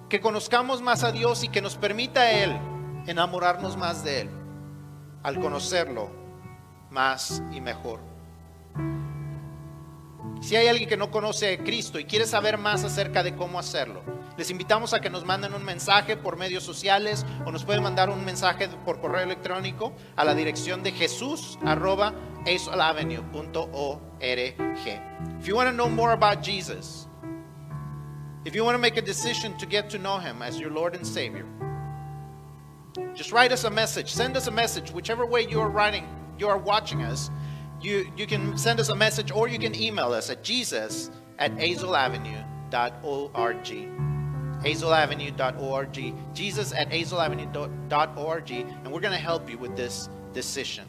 que 0.08 0.20
conozcamos 0.20 0.80
más 0.80 1.04
a 1.04 1.12
Dios 1.12 1.44
y 1.44 1.48
que 1.48 1.62
nos 1.62 1.76
permita 1.76 2.30
Él 2.30 2.58
enamorarnos 3.06 3.76
más 3.76 4.02
de 4.04 4.22
Él 4.22 4.30
al 5.22 5.38
conocerlo 5.38 6.10
más 6.90 7.42
y 7.52 7.60
mejor. 7.60 8.00
Si 10.40 10.56
hay 10.56 10.66
alguien 10.66 10.88
que 10.88 10.96
no 10.96 11.10
conoce 11.10 11.54
a 11.54 11.58
Cristo 11.58 11.98
y 11.98 12.04
quiere 12.04 12.26
saber 12.26 12.58
más 12.58 12.82
acerca 12.82 13.22
de 13.22 13.36
cómo 13.36 13.58
hacerlo, 13.58 14.02
les 14.36 14.50
invitamos 14.50 14.92
a 14.94 15.00
que 15.00 15.10
nos 15.10 15.24
manden 15.24 15.54
un 15.54 15.64
mensaje 15.64 16.16
por 16.16 16.36
medios 16.36 16.64
sociales 16.64 17.24
o 17.44 17.52
nos 17.52 17.64
pueden 17.64 17.82
mandar 17.82 18.10
un 18.10 18.24
mensaje 18.24 18.68
por 18.84 19.00
correo 19.00 19.22
electrónico 19.22 19.92
a 20.16 20.24
la 20.24 20.34
dirección 20.34 20.82
de 20.82 20.92
jesús 20.92 21.58
arroba 21.64 22.12
If 22.44 22.66
you 25.46 25.54
want 25.54 25.68
to 25.68 25.72
know 25.72 25.88
more 25.88 26.12
about 26.12 26.42
Jesus, 26.42 27.06
if 28.44 28.56
you 28.56 28.64
want 28.64 28.74
to 28.74 28.80
make 28.80 28.96
a 28.96 29.02
decision 29.02 29.56
to 29.58 29.66
get 29.66 29.88
to 29.90 29.98
know 29.98 30.18
Him 30.18 30.42
as 30.42 30.58
your 30.58 30.72
Lord 30.72 30.96
and 30.96 31.06
Savior, 31.06 31.46
Just 33.14 33.32
write 33.32 33.52
us 33.52 33.64
a 33.64 33.70
message. 33.70 34.12
Send 34.12 34.36
us 34.36 34.46
a 34.46 34.50
message, 34.50 34.90
whichever 34.90 35.24
way 35.26 35.46
you 35.46 35.60
are 35.60 35.68
writing, 35.68 36.08
you 36.38 36.48
are 36.48 36.58
watching 36.58 37.02
us. 37.02 37.30
You, 37.80 38.10
you 38.16 38.26
can 38.26 38.56
send 38.56 38.80
us 38.80 38.88
a 38.90 38.94
message 38.94 39.32
or 39.32 39.48
you 39.48 39.58
can 39.58 39.74
email 39.74 40.12
us 40.12 40.30
at 40.30 40.44
jesus 40.44 41.10
at 41.38 41.52
azelavenue.org. 41.56 44.01
azelavenue.org. 44.64 46.14
Jesus 46.34 46.72
at 46.72 46.90
azelavenue.org. 46.90 48.50
And 48.50 48.92
we're 48.92 49.00
going 49.00 49.12
to 49.12 49.18
help 49.18 49.50
you 49.50 49.58
with 49.58 49.76
this 49.76 50.08
decision. 50.32 50.86